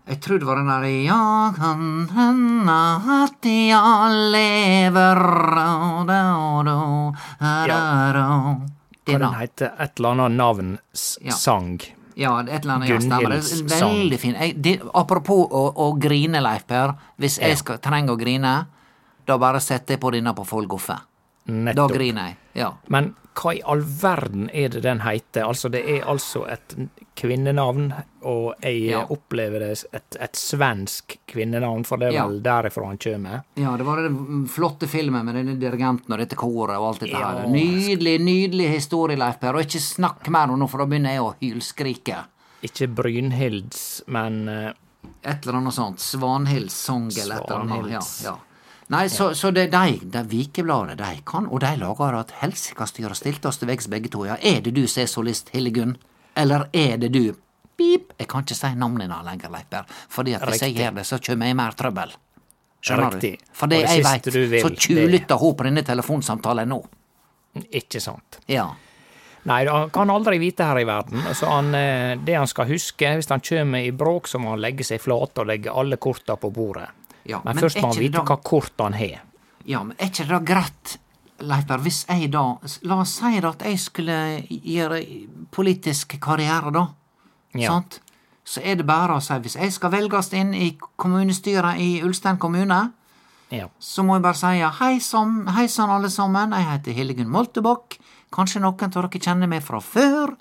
Jeg 0.07 0.21
tror 0.23 0.38
det 0.38 0.47
var 0.47 0.57
den 0.61 0.69
der 0.71 0.85
Ja, 1.03 1.53
kan 1.57 2.09
hende 2.14 2.77
at 3.25 3.42
jeg 3.42 4.19
lever 4.35 5.19
da, 5.57 5.66
da, 6.07 6.21
da, 6.62 6.77
da, 7.40 8.12
da. 8.14 8.27
Hva 9.07 9.19
Den, 9.19 9.25
heter? 9.40 9.73
Et 9.83 9.99
eller 9.99 10.14
annet 10.14 10.33
navnsang. 10.38 11.81
Ja. 11.83 11.92
Ja, 12.16 12.40
et 12.42 12.62
eller 12.64 12.75
annet 12.79 12.88
ja, 12.88 12.97
Gunhilds 12.99 13.51
sang. 13.69 13.90
veldig 13.92 14.19
fin. 14.23 14.35
Jeg, 14.40 14.55
det, 14.62 14.77
apropos 14.95 15.51
å, 15.53 15.64
å 15.85 15.90
grine, 16.01 16.40
Leif 16.42 16.64
Per. 16.66 16.95
Hvis 17.21 17.38
Ja. 17.38 17.49
jeg 17.51 17.59
skal, 17.61 17.79
trenger 17.79 18.14
å 18.14 18.19
grine, 18.19 18.55
da 19.27 19.37
bare 19.38 19.61
setter 19.61 19.95
jeg 19.95 20.01
på 20.01 20.12
denne 20.14 20.33
på 20.35 20.47
full 20.47 20.66
guffe. 20.71 20.97
Da 21.46 21.87
griner 21.88 22.26
jeg. 22.32 22.37
Ja. 22.54 22.72
Men 22.88 23.14
hva 23.37 23.52
i 23.54 23.61
all 23.68 23.82
verden 23.85 24.48
er 24.52 24.68
det 24.72 24.80
den 24.82 25.00
heter? 25.04 25.44
Altså, 25.44 25.68
det 25.70 25.82
er 25.87 26.06
altså 26.09 26.46
et 26.50 26.74
kvinnenavn, 27.16 27.90
og 28.24 28.54
jeg 28.62 28.80
Ja. 28.90 29.02
opplever 29.12 29.61
det 29.61 29.85
et, 29.92 30.16
et 30.20 30.32
svensk 30.37 31.18
kvinnenavn, 31.28 31.85
for 31.87 31.96
det 31.98 32.09
er 32.09 32.12
Ja. 32.12 32.26
vel 32.26 32.40
derifra 32.42 32.87
han 32.87 32.98
kommer. 32.98 33.42
ja, 33.56 33.76
det 33.76 33.85
var 33.87 33.96
den 34.02 34.46
flotte 34.48 34.88
filmen 34.88 35.24
med 35.24 35.35
denne 35.35 35.56
dirigenten 35.61 36.11
og 36.12 36.18
dette 36.18 36.35
koret 36.37 36.76
og 36.78 36.88
alt 36.94 37.00
dette 37.00 37.12
Ja. 37.18 37.32
her. 37.42 37.46
Nydelig, 37.48 38.18
nydelig 38.20 38.68
historie, 38.70 39.16
Leif 39.16 39.38
Per. 39.40 39.54
Og 39.54 39.61
ikke 39.62 39.80
snakk 39.80 40.28
mer 40.30 40.50
om 40.50 40.59
nå, 40.59 40.68
for 40.68 40.78
da 40.78 40.87
begynner 40.87 41.12
jeg 41.12 41.20
å 41.20 41.35
hylskrike. 41.40 42.24
Ikke 42.64 42.88
Brynhilds, 42.92 44.02
men 44.09 44.48
uh, 44.48 44.72
Et 45.22 45.46
eller 45.46 45.59
annet 45.59 45.72
sånt. 45.74 45.98
Svanhilds 46.00 46.72
sang 46.72 47.11
eller 47.16 47.37
et 47.37 47.50
eller 47.50 47.61
annet. 47.61 47.90
Ja, 47.90 48.30
ja. 48.30 48.37
Nei, 48.88 49.09
så, 49.11 49.33
så 49.35 49.51
det 49.51 49.66
de, 49.72 49.96
de 50.14 50.22
Vikebladet, 50.31 50.99
de 51.01 51.22
kan, 51.27 51.49
og 51.51 51.61
de 51.64 51.72
lager 51.81 52.20
at 52.20 52.37
helsikas 52.42 52.92
styr 52.94 53.11
og 53.11 53.18
stilte 53.18 53.51
til 53.51 53.70
veggs 53.70 53.88
begge 53.90 54.12
to. 54.12 54.22
Ja, 54.29 54.37
er 54.38 54.61
det 54.62 54.77
du 54.77 54.85
som 54.87 55.03
er 55.03 55.11
solist, 55.11 55.51
Hillegunn? 55.55 55.96
Eller 56.38 56.68
er 56.72 57.01
det 57.03 57.11
du 57.14 57.35
Pip! 57.77 58.14
Jeg 58.16 58.29
kan 58.31 58.46
ikke 58.46 58.57
si 58.57 58.70
navnet 58.79 59.05
dine 59.05 59.18
lenger, 59.27 59.51
Leiper, 59.53 59.90
fordi 60.09 60.37
at 60.37 60.46
hvis 60.49 60.62
jeg 60.64 60.77
gjør 60.79 60.94
det, 60.96 61.05
så 61.05 61.18
kommer 61.20 61.51
jeg 61.51 61.57
i 61.57 61.59
mer 61.59 61.77
trøbbel. 61.77 62.14
Skjønner 62.87 63.16
Riktig. 63.16 63.33
du? 63.37 63.53
For 63.59 63.72
det 63.72 63.83
jeg 63.83 64.05
veit, 64.07 64.31
så 64.62 64.70
tjuvlytter 64.72 65.42
hun 65.42 65.57
på 65.59 65.66
denne 65.66 65.85
telefonsamtalen 65.85 66.70
nå. 66.70 66.81
ikke 67.81 68.01
sant. 68.01 68.38
Ja. 68.49 68.68
Nei, 69.46 69.61
han 69.66 69.90
kan 69.94 70.11
aldri 70.11 70.38
vite 70.42 70.66
her 70.66 70.81
i 70.81 70.87
verden. 70.87 71.22
Så 71.35 71.51
han, 71.51 71.75
eh, 71.75 72.16
det 72.18 72.35
han 72.35 72.49
skal 72.51 72.70
huske, 72.70 73.12
hvis 73.18 73.29
han 73.31 73.42
kommer 73.44 73.85
i 73.85 73.92
bråk, 73.92 74.29
så 74.29 74.40
må 74.42 74.55
han 74.55 74.62
legge 74.62 74.87
seg 74.87 75.03
flat 75.03 75.38
og 75.38 75.51
legge 75.51 75.75
alle 75.75 75.99
korta 76.03 76.38
på 76.40 76.51
bordet. 76.55 76.88
Ja, 77.29 77.41
men, 77.45 77.55
men 77.57 77.65
først 77.65 77.81
må 77.83 77.89
han 77.93 77.99
vite 77.99 78.19
da- 78.21 78.25
hva 78.25 78.37
kort 78.43 78.73
han 78.79 78.93
har. 78.95 79.23
Ja, 79.67 79.83
men 79.83 79.97
er 79.99 80.07
ikke 80.12 80.29
det 80.29 80.45
greit, 80.47 80.99
Leiper, 81.39 81.79
hvis 81.85 82.07
jeg 82.09 82.31
da 82.33 82.43
La 82.89 82.97
oss 83.03 83.11
si 83.19 83.37
at 83.45 83.61
jeg 83.67 83.79
skulle 83.83 84.15
gjøre 84.49 85.01
politisk 85.53 86.15
karriere, 86.23 86.71
da. 86.73 86.87
Ja. 87.55 87.75
Sant? 87.75 88.01
Så 88.47 88.62
er 88.65 88.77
det 88.79 88.87
bare 88.87 89.17
å 89.19 89.21
si 89.21 89.35
hvis 89.43 89.57
jeg 89.59 89.73
skal 89.75 89.91
velges 89.93 90.31
inn 90.33 90.55
i 90.55 90.71
kommunestyret 90.97 91.77
i 91.83 92.01
Ulstein 92.07 92.39
kommune, 92.39 92.93
Ja. 93.51 93.69
så 93.79 94.03
må 94.03 94.17
jeg 94.17 94.23
bare 94.23 94.35
si 94.39 94.59
ja, 94.59 94.71
hei 94.81 94.99
sann 94.99 95.91
alle 95.91 96.09
sammen, 96.11 96.51
jeg 96.57 96.65
heter 96.71 96.93
Hildegunn 96.97 97.29
Moltebakk. 97.31 97.99
Kanskje 98.33 98.61
noen 98.61 98.81
av 98.83 98.91
dere 98.91 99.21
kjenner 99.21 99.47
meg 99.49 99.62
fra 99.62 99.79
før. 99.81 100.35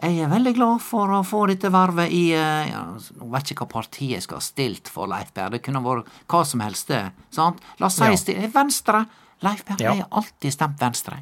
Jeg 0.00 0.16
er 0.24 0.30
veldig 0.32 0.54
glad 0.56 0.80
for 0.80 1.10
å 1.12 1.20
få 1.28 1.42
dette 1.50 1.68
vervet 1.72 2.08
i 2.16 2.30
eh, 2.32 2.70
ja, 2.70 2.84
Nå 3.20 3.26
vet 3.34 3.50
ikke 3.52 3.66
hva 3.66 3.72
partiet 3.82 4.14
jeg 4.16 4.22
skal 4.24 4.38
ha 4.40 4.44
stilt 4.44 4.88
for, 4.88 5.06
Leif 5.10 5.34
Berr. 5.36 5.50
Det 5.52 5.60
kunne 5.66 5.82
vært 5.84 6.08
hva 6.30 6.40
som 6.48 6.62
helst. 6.64 6.88
Sant? 7.36 7.60
La 7.82 7.90
oss 7.90 7.98
si 8.00 8.32
Ja. 8.32 8.48
Venstre. 8.54 9.02
Leif 9.44 9.64
Per, 9.64 9.76
Ja. 9.80 9.92
jeg 9.94 10.02
har 10.04 10.08
alltid 10.22 10.52
stemt 10.56 10.78
Venstre. 10.80 11.18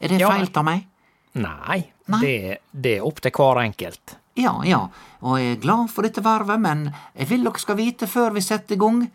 Er 0.00 0.08
det 0.08 0.20
Ja, 0.20 0.30
feil 0.30 0.48
av 0.56 0.64
meg? 0.64 0.86
Nei, 1.34 1.90
Nei. 2.08 2.20
Det, 2.20 2.58
det 2.72 2.96
er 2.98 3.04
opp 3.06 3.20
til 3.20 3.30
hver 3.32 3.60
enkelt. 3.64 4.16
Ja, 4.36 4.52
ja, 4.66 4.88
og 5.22 5.38
jeg 5.38 5.52
er 5.56 5.60
glad 5.62 5.90
for 5.90 6.02
dette 6.02 6.22
vervet, 6.22 6.60
men 6.60 6.88
jeg 7.16 7.28
vil 7.30 7.44
dere 7.44 7.58
skal 7.62 7.76
vite 7.76 8.06
før 8.10 8.32
vi 8.34 8.40
setter 8.40 8.74
i 8.74 8.78
gang. 8.78 9.10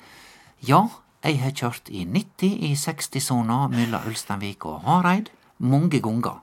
Ja, 0.68 0.88
jeg 1.24 1.40
har 1.42 1.52
kjørt 1.52 1.90
i 1.92 2.06
90 2.06 2.54
i 2.70 2.74
60-sona 2.76 3.68
mellom 3.70 4.06
Ulsteinvik 4.08 4.66
og 4.66 4.82
Hareid 4.88 5.30
mange 5.60 6.00
ganger. 6.02 6.40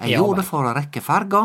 Jeg 0.00 0.10
Ja, 0.10 0.18
gjorde 0.20 0.42
det 0.42 0.46
for 0.48 0.64
å 0.66 0.74
rekke 0.74 1.00
ferga. 1.02 1.44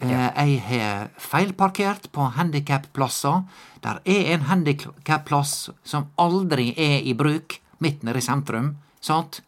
Eh, 0.00 0.46
Jeg 0.46 0.60
har 0.68 1.08
feilparkert 1.18 2.10
på 2.12 2.30
handikapplasser. 2.36 3.44
Der 3.80 4.00
er 4.04 4.32
en 4.34 4.40
handikapplass 4.48 5.70
som 5.84 6.06
aldri 6.18 6.72
er 6.76 7.00
i 7.04 7.14
bruk, 7.14 7.60
midt 7.80 8.02
nede 8.02 8.18
i 8.18 8.24
sentrum. 8.24 8.76
Sant? 9.00 9.42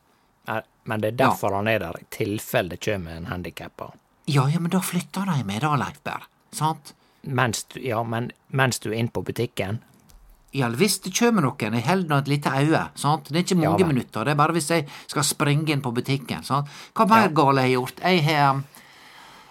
Nei, 0.46 0.60
Men 0.84 1.00
det 1.00 1.08
er 1.14 1.16
derfor 1.26 1.52
han 1.56 1.66
er 1.68 1.78
der, 1.80 1.96
i 2.00 2.04
tilfelle 2.10 2.68
det 2.76 2.80
kommer 2.84 3.16
en 3.16 3.26
handikappa. 3.26 3.90
Ja, 4.26 4.46
ja, 4.48 4.60
men 4.60 4.70
da 4.70 4.78
flytter 4.80 5.24
de 5.26 5.42
meg 5.44 5.60
da, 5.60 5.74
Leif 5.76 5.98
Berr. 6.04 6.28
Sant? 6.52 6.94
Mens 7.22 7.64
du, 7.64 7.80
ja, 7.82 8.02
men 8.04 8.30
mens 8.54 8.78
du 8.78 8.90
er 8.92 8.98
inne 9.00 9.10
på 9.10 9.22
butikken. 9.26 9.80
Ja, 10.54 10.68
hvis 10.70 11.00
det 11.02 11.10
kjem 11.12 11.40
noen, 11.42 11.74
jeg 11.74 11.82
holder 11.84 12.08
nå 12.08 12.18
et 12.22 12.28
lite 12.28 12.48
øye. 12.54 12.84
sant? 12.94 13.24
Det 13.28 13.36
er 13.36 13.42
ikke 13.44 13.58
mange 13.58 13.80
ja, 13.82 13.86
minutter, 13.86 14.24
det 14.24 14.30
er 14.30 14.38
bare 14.38 14.52
hvis 14.54 14.70
jeg 14.70 14.86
skal 15.10 15.24
springe 15.26 15.72
inn 15.74 15.82
på 15.82 15.92
butikken. 15.92 16.44
sant? 16.44 16.68
Hva 16.94 17.06
mer 17.08 17.22
Ja. 17.26 17.28
galt 17.28 17.58
har 17.58 17.66
jeg 17.66 17.74
gjort? 17.74 18.00
Jeg 18.00 18.22
har, 18.24 18.62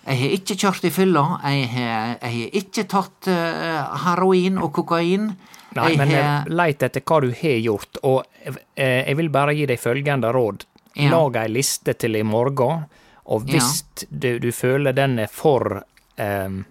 jeg 0.05 0.19
har 0.19 0.33
ikke 0.37 0.55
kjørt 0.61 0.86
i 0.86 0.91
fylla, 0.93 1.23
jeg 1.49 1.69
har, 1.73 2.11
jeg 2.21 2.34
har 2.36 2.57
ikke 2.61 2.84
tatt 2.91 3.30
uh, 3.32 3.95
heroin 4.05 4.59
og 4.61 4.69
kokain. 4.75 5.32
Nei, 5.75 5.88
jeg 5.91 5.99
men 5.99 6.13
har, 6.13 6.27
eh, 6.45 6.51
leit 6.53 6.84
etter 6.86 7.03
hva 7.03 7.17
du 7.23 7.32
har 7.36 7.57
gjort, 7.59 7.99
og 8.07 8.21
eh, 8.45 9.01
jeg 9.01 9.17
vil 9.19 9.32
bare 9.34 9.55
gi 9.57 9.65
deg 9.67 9.82
følgende 9.82 10.30
råd. 10.32 10.67
Ja. 10.95 11.09
Lag 11.11 11.41
ei 11.41 11.49
liste 11.51 11.97
til 11.99 12.15
i 12.15 12.23
morgen, 12.23 12.86
og 13.25 13.49
hvis 13.49 13.82
du, 14.07 14.38
du 14.39 14.51
føler 14.55 14.95
den 14.95 15.17
er 15.19 15.27
for 15.27 15.82
um, 15.82 16.61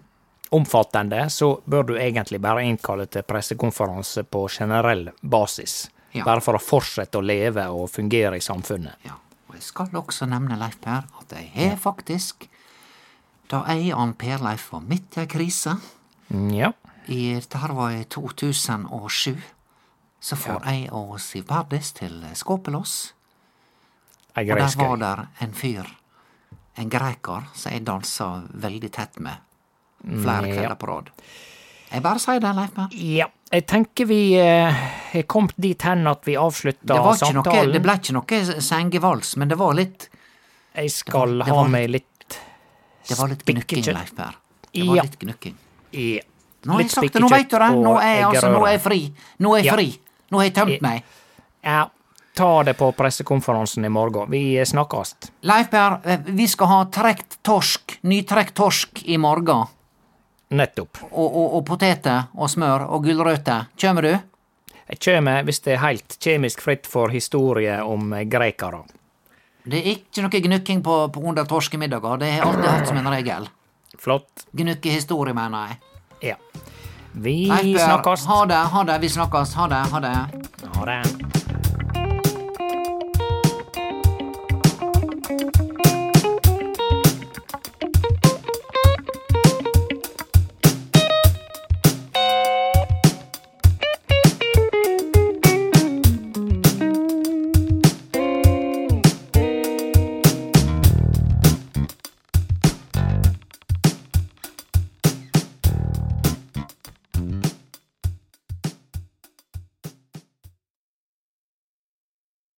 omfattende, 0.55 1.27
så 1.29 1.51
bør 1.65 1.91
du 1.91 1.93
egentlig 1.99 2.39
bare 2.41 2.63
innkalle 2.65 3.05
til 3.11 3.27
pressekonferanse 3.27 4.23
på 4.23 4.47
generell 4.49 5.11
basis. 5.21 5.91
Ja. 6.15 6.23
Bare 6.23 6.41
for 6.41 6.57
å 6.57 6.63
fortsette 6.63 7.19
å 7.19 7.25
leve 7.25 7.67
og 7.75 7.91
fungere 7.91 8.39
i 8.39 8.41
samfunnet. 8.41 8.97
ja, 9.05 9.19
og 9.49 9.59
jeg 9.59 9.67
skal 9.67 10.01
også 10.01 10.25
nevne, 10.31 10.57
Leif 10.57 10.79
Per, 10.81 11.05
at 11.19 11.37
jeg 11.37 11.51
har 11.53 11.77
faktisk 11.77 12.47
Da 13.51 13.63
jeg 13.69 13.93
og 13.95 14.15
Per 14.17 14.37
Leif 14.41 14.71
var 14.73 14.81
midt 14.81 15.17
i 15.17 15.21
ei 15.21 15.27
krise, 15.27 15.75
Mm, 16.33 16.49
Ja. 16.55 16.71
i, 17.07 17.35
dette 17.35 17.57
her 17.61 17.73
var 17.73 17.91
i 17.91 18.03
2007. 18.09 19.37
Så 20.19 20.35
får 20.35 20.63
jeg 20.65 20.89
og 20.91 21.19
Siv 21.21 21.43
Bardis 21.45 21.91
til 21.93 22.23
Skåpelås. 22.33 23.13
Og 24.35 24.45
der 24.45 24.75
var 24.77 24.97
der 24.97 25.27
en 25.41 25.53
fyr, 25.53 25.85
en 26.77 26.89
greker, 26.89 27.45
som 27.53 27.71
jeg 27.71 27.85
dansa 27.85 28.41
veldig 28.53 28.91
tett 28.91 29.19
med 29.19 29.37
flere 30.03 30.41
Mm, 30.41 30.47
ja. 30.49 30.55
kvelder 30.55 30.75
på 30.75 30.87
rad. 30.87 31.09
Jeg 31.91 32.01
bare 32.03 32.19
sier 32.19 32.39
det, 32.39 32.55
Leif 32.55 32.73
Berr. 32.73 32.89
Ja, 32.91 33.27
jeg 33.51 33.67
tenker 33.67 34.05
vi 34.07 34.33
eh, 34.33 35.15
er 35.15 35.23
kommet 35.23 35.53
dit 35.57 35.81
hen 35.83 36.07
at 36.07 36.25
vi 36.25 36.33
avslutta 36.35 37.15
samtalen. 37.17 37.43
noe, 37.67 37.71
det 37.71 37.81
ble 37.83 37.93
ikke 37.93 38.13
noe 38.13 38.61
sengevals, 38.61 39.37
men 39.37 39.47
det 39.47 39.57
var 39.57 39.73
litt, 39.75 40.09
Jeg 40.75 40.89
skal 40.91 41.37
det 41.37 41.47
ha 41.47 41.53
var- 41.53 41.69
meg 41.69 41.89
litt 41.89 42.14
det 43.07 43.17
var 43.19 43.27
litt 43.31 43.45
gnukking, 43.45 43.83
Leif 43.93 44.15
Per. 44.15 44.35
Det 44.73 44.87
var 44.87 44.95
Ja. 44.95 45.03
litt 45.03 45.19
gnukking. 45.19 45.55
Ja. 45.91 46.21
Nå 46.65 46.73
har 46.73 46.81
jeg 46.81 46.89
sagt 46.91 47.13
det, 47.13 47.21
nå 47.21 47.29
veit 47.29 47.49
du 47.49 47.57
det! 47.59 47.69
Nå 47.77 47.91
er 48.01 48.15
jeg, 48.15 48.23
altså, 48.25 48.47
nå 48.51 48.63
er 48.65 48.71
jeg 48.71 48.81
fri. 48.81 49.13
Nå 49.39 49.51
er 49.53 49.57
jeg 49.61 49.65
Ja. 49.65 49.73
fri. 49.73 49.99
Nå 50.31 50.37
har 50.39 50.43
jeg 50.49 50.53
tømt 50.55 50.81
meg. 50.81 51.03
Ja, 51.63 51.89
ta 52.35 52.63
det 52.63 52.73
på 52.77 52.91
pressekonferansen 52.95 53.85
i 53.85 53.89
morgen. 53.89 54.29
Vi 54.29 54.57
snakkes. 54.65 55.15
Leif 55.43 55.69
Berr, 55.69 55.99
eh, 56.03 56.17
vi 56.25 56.47
skal 56.47 56.67
ha 56.67 56.85
trekt 56.85 57.37
torsk, 57.43 57.99
nytrekt 58.03 58.55
torsk 58.55 59.03
i 59.07 59.17
morgen. 59.17 59.67
Nettopp. 60.51 60.97
Og, 61.11 61.35
og, 61.35 61.53
og 61.57 61.65
poteter 61.65 62.27
og 62.35 62.49
smør 62.49 62.89
og 62.89 63.03
gulrøtter. 63.03 63.67
Kjem 63.77 64.01
du? 64.01 64.11
Jeg 64.89 64.99
kjem 64.99 65.25
hvis 65.45 65.59
det 65.65 65.73
er 65.73 65.81
heilt 65.81 66.17
kjemisk 66.21 66.61
fritt 66.61 66.85
for 66.87 67.09
historie 67.09 67.79
om 67.83 68.11
grekere. 68.29 68.83
Det 69.65 69.81
er 69.81 69.91
ikke 69.95 70.21
noe 70.25 70.41
gnukking 70.45 70.81
på, 70.85 70.95
på 71.09 71.21
under 71.25 71.47
torskemiddager. 71.49 72.19
Det 72.21 72.31
har 72.31 72.37
jeg 72.37 72.47
alltid 72.47 72.69
hatt 72.69 72.89
som 72.91 72.99
en 73.01 73.09
regel. 73.09 73.47
Flott. 73.97 74.45
Gnukkehistorie, 74.53 75.33
mener 75.33 75.71
jeg. 75.71 75.79
Ja. 76.31 76.35
Vi 77.15 77.45
snakkes. 77.47 78.25
ha 78.29 78.45
det, 78.45 78.61
ha 78.73 78.83
det, 78.83 78.99
vi 79.01 79.09
snakkes. 79.09 79.55
Ha 79.57 79.67
det, 79.71 79.81
ha 79.91 80.03
det. 80.03 80.15
Ha 80.75 80.85
det. 80.91 81.24